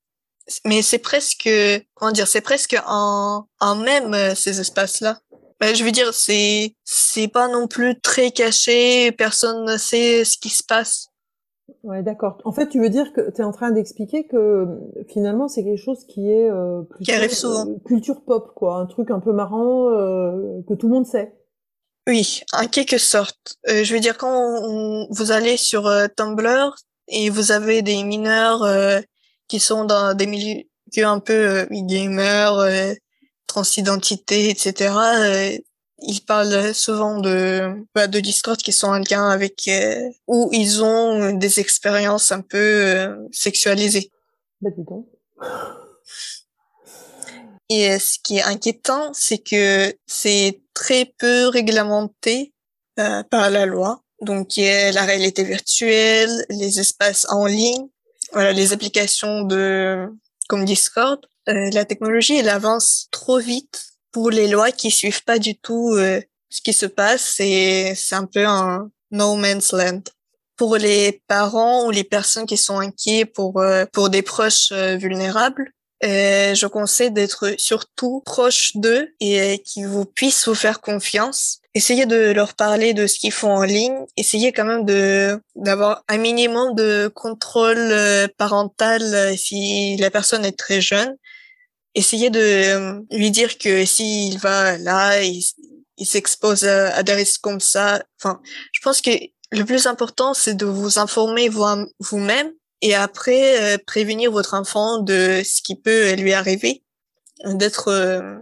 Mais 0.64 0.82
c'est 0.82 0.98
presque... 0.98 1.48
Comment 1.94 2.12
dire 2.12 2.26
C'est 2.26 2.40
presque 2.40 2.76
en, 2.86 3.46
en 3.60 3.76
même 3.76 4.34
ces 4.34 4.60
espaces-là. 4.60 5.20
Ben, 5.60 5.74
je 5.76 5.84
veux 5.84 5.92
dire, 5.92 6.14
c'est 6.14 6.74
c'est 6.84 7.28
pas 7.28 7.46
non 7.46 7.68
plus 7.68 8.00
très 8.00 8.30
caché, 8.30 9.12
personne 9.12 9.66
ne 9.66 9.76
sait 9.76 10.24
ce 10.24 10.38
qui 10.38 10.48
se 10.48 10.62
passe. 10.62 11.08
Ouais, 11.82 12.02
d'accord. 12.02 12.38
En 12.44 12.52
fait, 12.52 12.68
tu 12.68 12.80
veux 12.80 12.88
dire 12.88 13.12
que 13.12 13.30
tu 13.30 13.42
es 13.42 13.44
en 13.44 13.52
train 13.52 13.70
d'expliquer 13.70 14.26
que 14.26 14.66
finalement 15.08 15.48
c'est 15.48 15.62
quelque 15.62 15.82
chose 15.82 16.04
qui 16.06 16.30
est 16.30 16.50
euh, 16.50 16.82
qui 17.04 17.12
arrive 17.12 17.32
souvent. 17.32 17.66
Euh, 17.66 17.76
culture 17.84 18.22
pop, 18.22 18.52
quoi, 18.56 18.76
un 18.76 18.86
truc 18.86 19.10
un 19.10 19.20
peu 19.20 19.32
marrant 19.32 19.90
euh, 19.90 20.62
que 20.66 20.74
tout 20.74 20.88
le 20.88 20.94
monde 20.94 21.06
sait. 21.06 21.34
Oui, 22.08 22.40
en 22.54 22.66
quelque 22.66 22.98
sorte. 22.98 23.58
Euh, 23.68 23.84
je 23.84 23.92
veux 23.94 24.00
dire, 24.00 24.16
quand 24.16 25.06
vous 25.10 25.30
allez 25.30 25.58
sur 25.58 25.86
euh, 25.86 26.06
Tumblr 26.16 26.74
et 27.08 27.28
vous 27.28 27.52
avez 27.52 27.82
des 27.82 28.02
mineurs 28.02 28.62
qui 29.50 29.60
sont 29.60 29.84
dans 29.84 30.14
des 30.14 30.26
milieux 30.26 30.64
un 31.04 31.20
peu 31.20 31.66
gamers, 31.70 32.96
transidentité, 33.50 34.48
etc. 34.48 34.94
Euh, 35.18 35.58
ils 36.02 36.20
parlent 36.20 36.72
souvent 36.72 37.18
de 37.18 37.84
bah, 37.94 38.06
de 38.06 38.20
Discord 38.20 38.56
qui 38.56 38.72
sont 38.72 38.88
en 38.88 39.02
lien 39.10 39.28
avec 39.28 39.68
euh, 39.68 40.08
où 40.26 40.48
ils 40.52 40.82
ont 40.82 41.32
des 41.32 41.60
expériences 41.60 42.32
un 42.32 42.40
peu 42.40 42.56
euh, 42.58 43.16
sexualisées. 43.32 44.10
Bah, 44.62 44.70
dis 44.74 44.84
donc. 44.84 45.06
Et 47.68 47.98
ce 47.98 48.18
qui 48.22 48.38
est 48.38 48.42
inquiétant, 48.42 49.10
c'est 49.12 49.38
que 49.38 49.94
c'est 50.06 50.60
très 50.74 51.04
peu 51.18 51.48
réglementé 51.48 52.52
par 53.30 53.48
la 53.48 53.64
loi. 53.64 54.02
Donc, 54.20 54.56
il 54.56 54.64
y 54.64 54.68
a 54.68 54.92
la 54.92 55.04
réalité 55.04 55.44
virtuelle, 55.44 56.44
les 56.50 56.80
espaces 56.80 57.26
en 57.30 57.46
ligne, 57.46 57.86
voilà, 58.32 58.52
les 58.52 58.72
applications 58.72 59.42
de 59.42 60.08
comme 60.48 60.64
Discord. 60.64 61.20
Euh, 61.48 61.70
la 61.72 61.84
technologie, 61.84 62.36
elle 62.36 62.48
avance 62.48 63.08
trop 63.10 63.38
vite 63.38 63.84
pour 64.12 64.30
les 64.30 64.48
lois 64.48 64.72
qui 64.72 64.90
suivent 64.90 65.24
pas 65.24 65.38
du 65.38 65.56
tout 65.56 65.92
euh, 65.94 66.20
ce 66.48 66.60
qui 66.60 66.72
se 66.72 66.86
passe. 66.86 67.34
C'est 67.36 67.94
c'est 67.94 68.16
un 68.16 68.26
peu 68.26 68.44
un 68.46 68.90
no 69.10 69.36
man's 69.36 69.72
land. 69.72 70.02
Pour 70.56 70.76
les 70.76 71.22
parents 71.26 71.86
ou 71.86 71.90
les 71.90 72.04
personnes 72.04 72.46
qui 72.46 72.56
sont 72.56 72.80
inquiets 72.80 73.24
pour 73.24 73.60
euh, 73.60 73.86
pour 73.92 74.10
des 74.10 74.22
proches 74.22 74.72
vulnérables, 74.72 75.72
je 76.02 76.66
conseille 76.66 77.10
d'être 77.10 77.54
surtout 77.58 78.22
proche 78.24 78.76
d'eux 78.76 79.08
et 79.20 79.62
qu'ils 79.64 79.86
vous 79.86 80.04
puissent 80.04 80.48
vous 80.48 80.54
faire 80.54 80.80
confiance. 80.80 81.58
Essayez 81.74 82.06
de 82.06 82.32
leur 82.32 82.54
parler 82.54 82.94
de 82.94 83.06
ce 83.06 83.18
qu'ils 83.18 83.32
font 83.32 83.52
en 83.52 83.62
ligne. 83.62 84.06
Essayez 84.16 84.52
quand 84.52 84.64
même 84.64 84.84
de 84.84 85.40
d'avoir 85.54 86.02
un 86.08 86.18
minimum 86.18 86.74
de 86.74 87.08
contrôle 87.14 87.94
parental 88.38 89.36
si 89.36 89.96
la 89.98 90.10
personne 90.10 90.44
est 90.44 90.58
très 90.58 90.80
jeune 90.80 91.16
essayer 91.94 92.30
de 92.30 92.40
euh, 92.40 93.00
lui 93.10 93.30
dire 93.30 93.58
que 93.58 93.84
s'il 93.84 94.38
va 94.38 94.78
là, 94.78 95.22
il, 95.22 95.42
il 95.98 96.06
s'expose 96.06 96.64
à, 96.64 97.02
des 97.02 97.12
risques 97.12 97.40
comme 97.40 97.60
ça. 97.60 98.02
Enfin, 98.20 98.40
je 98.72 98.80
pense 98.80 99.00
que 99.00 99.10
le 99.52 99.64
plus 99.64 99.86
important, 99.86 100.34
c'est 100.34 100.54
de 100.54 100.66
vous 100.66 100.98
informer 100.98 101.48
vous-même 101.48 102.52
et 102.82 102.94
après 102.94 103.74
euh, 103.74 103.78
prévenir 103.86 104.30
votre 104.30 104.54
enfant 104.54 104.98
de 104.98 105.42
ce 105.44 105.62
qui 105.62 105.76
peut 105.76 106.12
lui 106.14 106.32
arriver, 106.32 106.82
d'être 107.44 107.88
euh, 107.88 108.36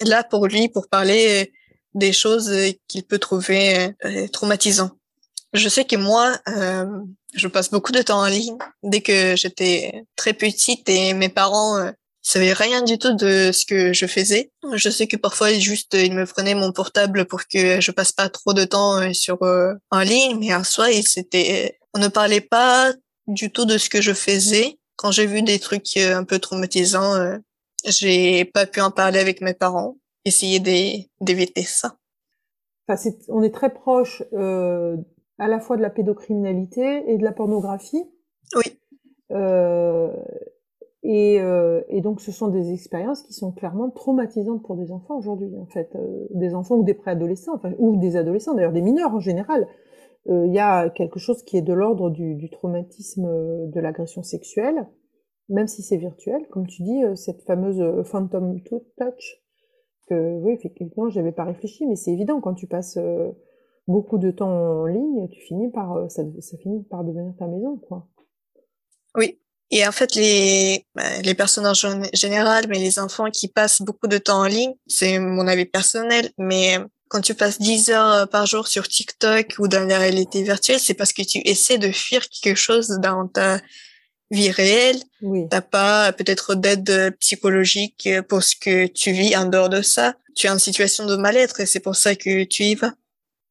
là 0.00 0.24
pour 0.24 0.46
lui, 0.46 0.68
pour 0.68 0.88
parler 0.88 1.52
des 1.94 2.12
choses 2.12 2.52
qu'il 2.88 3.04
peut 3.04 3.18
trouver 3.18 3.90
euh, 4.04 4.28
traumatisantes. 4.28 4.96
Je 5.52 5.68
sais 5.68 5.84
que 5.84 5.94
moi, 5.94 6.36
euh, 6.48 6.84
je 7.32 7.46
passe 7.46 7.70
beaucoup 7.70 7.92
de 7.92 8.02
temps 8.02 8.20
en 8.20 8.26
ligne. 8.26 8.58
Dès 8.82 9.00
que 9.00 9.36
j'étais 9.36 10.04
très 10.16 10.32
petite 10.32 10.88
et 10.88 11.14
mes 11.14 11.28
parents 11.28 11.78
euh, 11.78 11.92
savaient 12.22 12.52
rien 12.52 12.82
du 12.82 12.98
tout 12.98 13.14
de 13.14 13.52
ce 13.52 13.64
que 13.64 13.92
je 13.92 14.06
faisais. 14.06 14.50
Je 14.72 14.90
sais 14.90 15.06
que 15.06 15.16
parfois 15.16 15.52
juste 15.52 15.94
ils 15.94 16.12
me 16.12 16.26
prenaient 16.26 16.56
mon 16.56 16.72
portable 16.72 17.26
pour 17.26 17.46
que 17.46 17.80
je 17.80 17.90
passe 17.92 18.10
pas 18.10 18.28
trop 18.28 18.52
de 18.52 18.64
temps 18.64 19.00
euh, 19.00 19.12
sur 19.12 19.42
euh, 19.42 19.74
en 19.92 20.00
ligne, 20.00 20.38
mais 20.40 20.52
en 20.52 20.64
soi, 20.64 20.88
c'était 21.02 21.78
on 21.94 22.00
ne 22.00 22.08
parlait 22.08 22.40
pas 22.40 22.92
du 23.26 23.50
tout 23.50 23.64
de 23.64 23.78
ce 23.78 23.88
que 23.88 24.00
je 24.00 24.12
faisais. 24.12 24.78
Quand 24.96 25.10
j'ai 25.10 25.26
vu 25.26 25.42
des 25.42 25.58
trucs 25.58 25.96
euh, 25.96 26.16
un 26.16 26.24
peu 26.24 26.38
traumatisants, 26.38 27.14
euh, 27.14 27.38
j'ai 27.86 28.44
pas 28.44 28.66
pu 28.66 28.80
en 28.80 28.90
parler 28.90 29.18
avec 29.18 29.40
mes 29.40 29.54
parents. 29.54 29.96
Essayer 30.24 30.58
d'éviter 31.20 31.62
ça. 31.62 31.96
Enfin, 32.88 32.96
c'est, 32.96 33.18
on 33.28 33.42
est 33.42 33.52
très 33.52 33.72
proche 33.72 34.22
euh, 34.32 34.96
à 35.38 35.48
la 35.48 35.60
fois 35.60 35.76
de 35.76 35.82
la 35.82 35.90
pédocriminalité 35.90 37.04
et 37.10 37.18
de 37.18 37.24
la 37.24 37.32
pornographie. 37.32 38.04
Oui. 38.56 38.78
Euh, 39.32 40.12
et, 41.02 41.38
euh, 41.40 41.82
et, 41.88 42.00
donc, 42.00 42.20
ce 42.22 42.32
sont 42.32 42.48
des 42.48 42.72
expériences 42.72 43.22
qui 43.22 43.34
sont 43.34 43.52
clairement 43.52 43.90
traumatisantes 43.90 44.62
pour 44.62 44.76
des 44.76 44.90
enfants 44.90 45.18
aujourd'hui, 45.18 45.50
en 45.60 45.66
fait, 45.66 45.90
euh, 45.96 46.26
des 46.30 46.54
enfants 46.54 46.76
ou 46.76 46.84
des 46.84 46.94
préadolescents, 46.94 47.54
enfin, 47.54 47.72
ou 47.78 47.96
des 47.96 48.16
adolescents, 48.16 48.54
d'ailleurs 48.54 48.72
des 48.72 48.80
mineurs 48.80 49.14
en 49.14 49.20
général. 49.20 49.68
Euh, 50.28 50.46
il 50.46 50.54
y 50.54 50.58
a 50.58 50.90
quelque 50.90 51.18
chose 51.18 51.42
qui 51.42 51.56
est 51.56 51.62
de 51.62 51.72
l'ordre 51.72 52.10
du, 52.10 52.34
du, 52.34 52.50
traumatisme 52.50 53.26
de 53.70 53.80
l'agression 53.80 54.22
sexuelle, 54.22 54.88
même 55.48 55.66
si 55.66 55.82
c'est 55.82 55.98
virtuel, 55.98 56.46
comme 56.50 56.66
tu 56.66 56.82
dis, 56.82 57.02
cette 57.14 57.42
fameuse 57.42 58.02
phantom 58.06 58.58
touch, 58.62 59.42
que 60.08 60.38
oui, 60.40 60.52
effectivement, 60.52 61.10
j'avais 61.10 61.32
pas 61.32 61.44
réfléchi, 61.44 61.86
mais 61.86 61.96
c'est 61.96 62.12
évident 62.12 62.40
quand 62.40 62.54
tu 62.54 62.66
passes 62.66 62.98
beaucoup 63.86 64.16
de 64.16 64.30
temps 64.30 64.48
en 64.48 64.86
ligne, 64.86 65.28
tu 65.28 65.40
finis 65.42 65.70
par 65.70 66.10
ça, 66.10 66.22
ça 66.40 66.56
finit 66.56 66.82
par 66.84 67.04
devenir 67.04 67.34
ta 67.38 67.46
maison, 67.46 67.76
quoi. 67.76 68.08
Oui, 69.16 69.38
et 69.70 69.86
en 69.86 69.92
fait, 69.92 70.14
les, 70.14 70.86
bah, 70.94 71.20
les 71.22 71.34
personnes 71.34 71.66
en 71.66 71.74
général, 71.74 72.66
mais 72.68 72.78
les 72.78 72.98
enfants 72.98 73.30
qui 73.30 73.48
passent 73.48 73.82
beaucoup 73.82 74.06
de 74.06 74.18
temps 74.18 74.40
en 74.40 74.46
ligne, 74.46 74.74
c'est 74.86 75.18
mon 75.18 75.46
avis 75.46 75.64
personnel, 75.64 76.30
mais 76.38 76.78
quand 77.08 77.20
tu 77.20 77.34
passes 77.34 77.60
10 77.60 77.90
heures 77.90 78.28
par 78.28 78.46
jour 78.46 78.66
sur 78.66 78.88
TikTok 78.88 79.54
ou 79.58 79.68
dans 79.68 79.86
la 79.86 79.98
réalité 79.98 80.42
virtuelle, 80.42 80.80
c'est 80.80 80.94
parce 80.94 81.12
que 81.12 81.22
tu 81.22 81.38
essaies 81.44 81.78
de 81.78 81.90
fuir 81.90 82.22
quelque 82.42 82.56
chose 82.56 82.88
dans 83.00 83.28
ta 83.28 83.60
vie 84.30 84.50
réelle. 84.50 85.00
Oui. 85.22 85.46
T'as 85.50 85.60
pas 85.60 86.12
peut-être 86.12 86.54
d'aide 86.54 87.16
psychologique 87.20 88.08
pour 88.28 88.42
ce 88.42 88.56
que 88.56 88.86
tu 88.86 89.12
vis 89.12 89.36
en 89.36 89.46
dehors 89.46 89.68
de 89.68 89.82
ça. 89.82 90.14
Tu 90.34 90.46
es 90.46 90.50
en 90.50 90.58
situation 90.58 91.06
de 91.06 91.16
mal-être 91.16 91.60
et 91.60 91.66
c'est 91.66 91.80
pour 91.80 91.96
ça 91.96 92.14
que 92.14 92.44
tu 92.44 92.64
y 92.64 92.74
vas. 92.74 92.92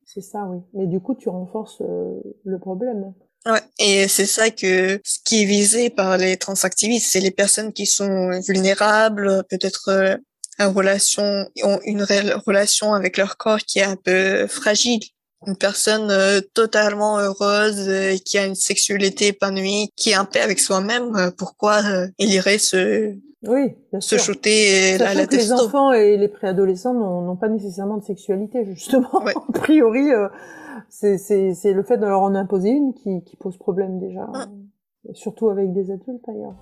C'est 0.06 0.22
ça, 0.22 0.44
oui. 0.48 0.60
Mais 0.74 0.86
du 0.86 1.00
coup, 1.00 1.16
tu 1.16 1.30
renforces 1.30 1.82
euh, 1.82 2.20
le 2.44 2.60
problème. 2.60 3.14
Ouais, 3.46 3.62
et 3.80 4.08
c'est 4.08 4.26
ça 4.26 4.52
que 4.52 5.02
ce 5.04 5.20
qui 5.26 5.42
est 5.42 5.46
visé 5.46 5.90
par 5.90 6.18
les 6.18 6.38
transactivistes, 6.38 7.12
c'est 7.12 7.20
les 7.20 7.32
personnes 7.32 7.74
qui 7.74 7.86
sont 7.86 8.30
vulnérables, 8.48 9.44
peut-être 9.50 10.20
euh, 10.60 10.66
en 10.66 10.72
relation, 10.72 11.24
ont 11.64 11.80
une 11.86 12.04
relation 12.04 12.94
avec 12.94 13.18
leur 13.18 13.38
corps 13.38 13.60
qui 13.60 13.80
est 13.80 13.84
un 13.84 13.96
peu 13.96 14.48
fragile. 14.48 15.02
Une 15.46 15.58
personne 15.58 16.10
euh, 16.10 16.40
totalement 16.54 17.20
heureuse, 17.20 17.90
euh, 17.90 18.16
qui 18.24 18.38
a 18.38 18.46
une 18.46 18.56
sexualité 18.56 19.28
épanouie, 19.28 19.90
qui 19.98 20.12
est 20.12 20.18
en 20.18 20.26
paix 20.26 20.40
avec 20.40 20.60
soi-même, 20.60 21.16
euh, 21.18 21.32
pourquoi 21.38 21.84
euh, 21.84 22.08
il 22.18 22.34
irait 22.34 22.60
se 22.60 23.14
oui, 23.46 23.76
bien 23.92 24.00
se 24.00 24.18
sûr. 24.18 24.20
shooter 24.20 24.98
Sachant 24.98 25.04
la, 25.04 25.14
la 25.16 25.28
que 25.28 25.36
les 25.36 25.52
enfants 25.52 25.92
et 25.92 26.16
les 26.16 26.30
préadolescents 26.30 26.94
n'ont 26.94 27.36
pas 27.36 27.50
nécessairement 27.50 27.98
de 27.98 28.04
sexualité, 28.06 28.64
justement. 28.66 29.22
Ouais. 29.22 29.34
A 29.50 29.52
priori, 29.52 30.14
euh, 30.14 30.30
c'est 30.90 31.74
le 31.74 31.84
fait 31.84 31.98
de 31.98 32.06
leur 32.06 32.22
en 32.22 32.36
imposer 32.36 32.70
une 32.70 32.94
qui, 32.94 33.22
qui 33.26 33.36
pose 33.36 33.58
problème 33.58 34.00
déjà. 34.00 34.30
Surtout 35.12 35.50
avec 35.50 35.74
des 35.74 35.92
adultes, 35.92 36.24
d'ailleurs. 36.26 36.56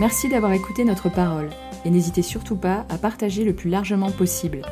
Merci 0.00 0.30
d'avoir 0.30 0.52
écouté 0.52 0.84
notre 0.84 1.10
parole 1.10 1.50
et 1.84 1.90
n'hésitez 1.90 2.22
surtout 2.22 2.56
pas 2.56 2.86
à 2.88 2.96
partager 2.96 3.44
le 3.44 3.52
plus 3.52 3.68
largement 3.68 4.10
possible. 4.10 4.62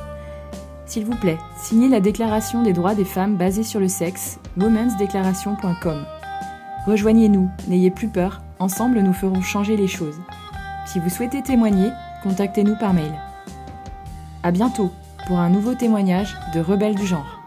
S'il 0.87 1.05
vous 1.05 1.17
plaît, 1.17 1.37
signez 1.59 1.91
la 1.91 2.01
Déclaration 2.01 2.63
des 2.63 2.73
droits 2.73 2.95
des 2.95 3.05
femmes 3.05 3.37
basée 3.37 3.63
sur 3.63 3.79
le 3.79 3.89
sexe, 3.89 4.39
womensdeclaration.com. 4.57 6.07
Rejoignez-nous, 6.87 7.51
n'ayez 7.69 7.91
plus 7.91 8.09
peur, 8.09 8.41
ensemble 8.59 9.01
nous 9.01 9.13
ferons 9.13 9.43
changer 9.43 9.77
les 9.77 9.87
choses. 9.87 10.19
Si 10.87 10.99
vous 10.99 11.11
souhaitez 11.11 11.43
témoigner, 11.43 11.91
contactez-nous 12.23 12.77
par 12.77 12.95
mail. 12.95 13.13
À 14.43 14.51
bientôt 14.51 14.91
pour 15.27 15.41
un 15.41 15.51
nouveau 15.51 15.75
témoignage 15.75 16.35
de 16.55 16.61
Rebelles 16.61 16.95
du 16.95 17.07
genre. 17.07 17.38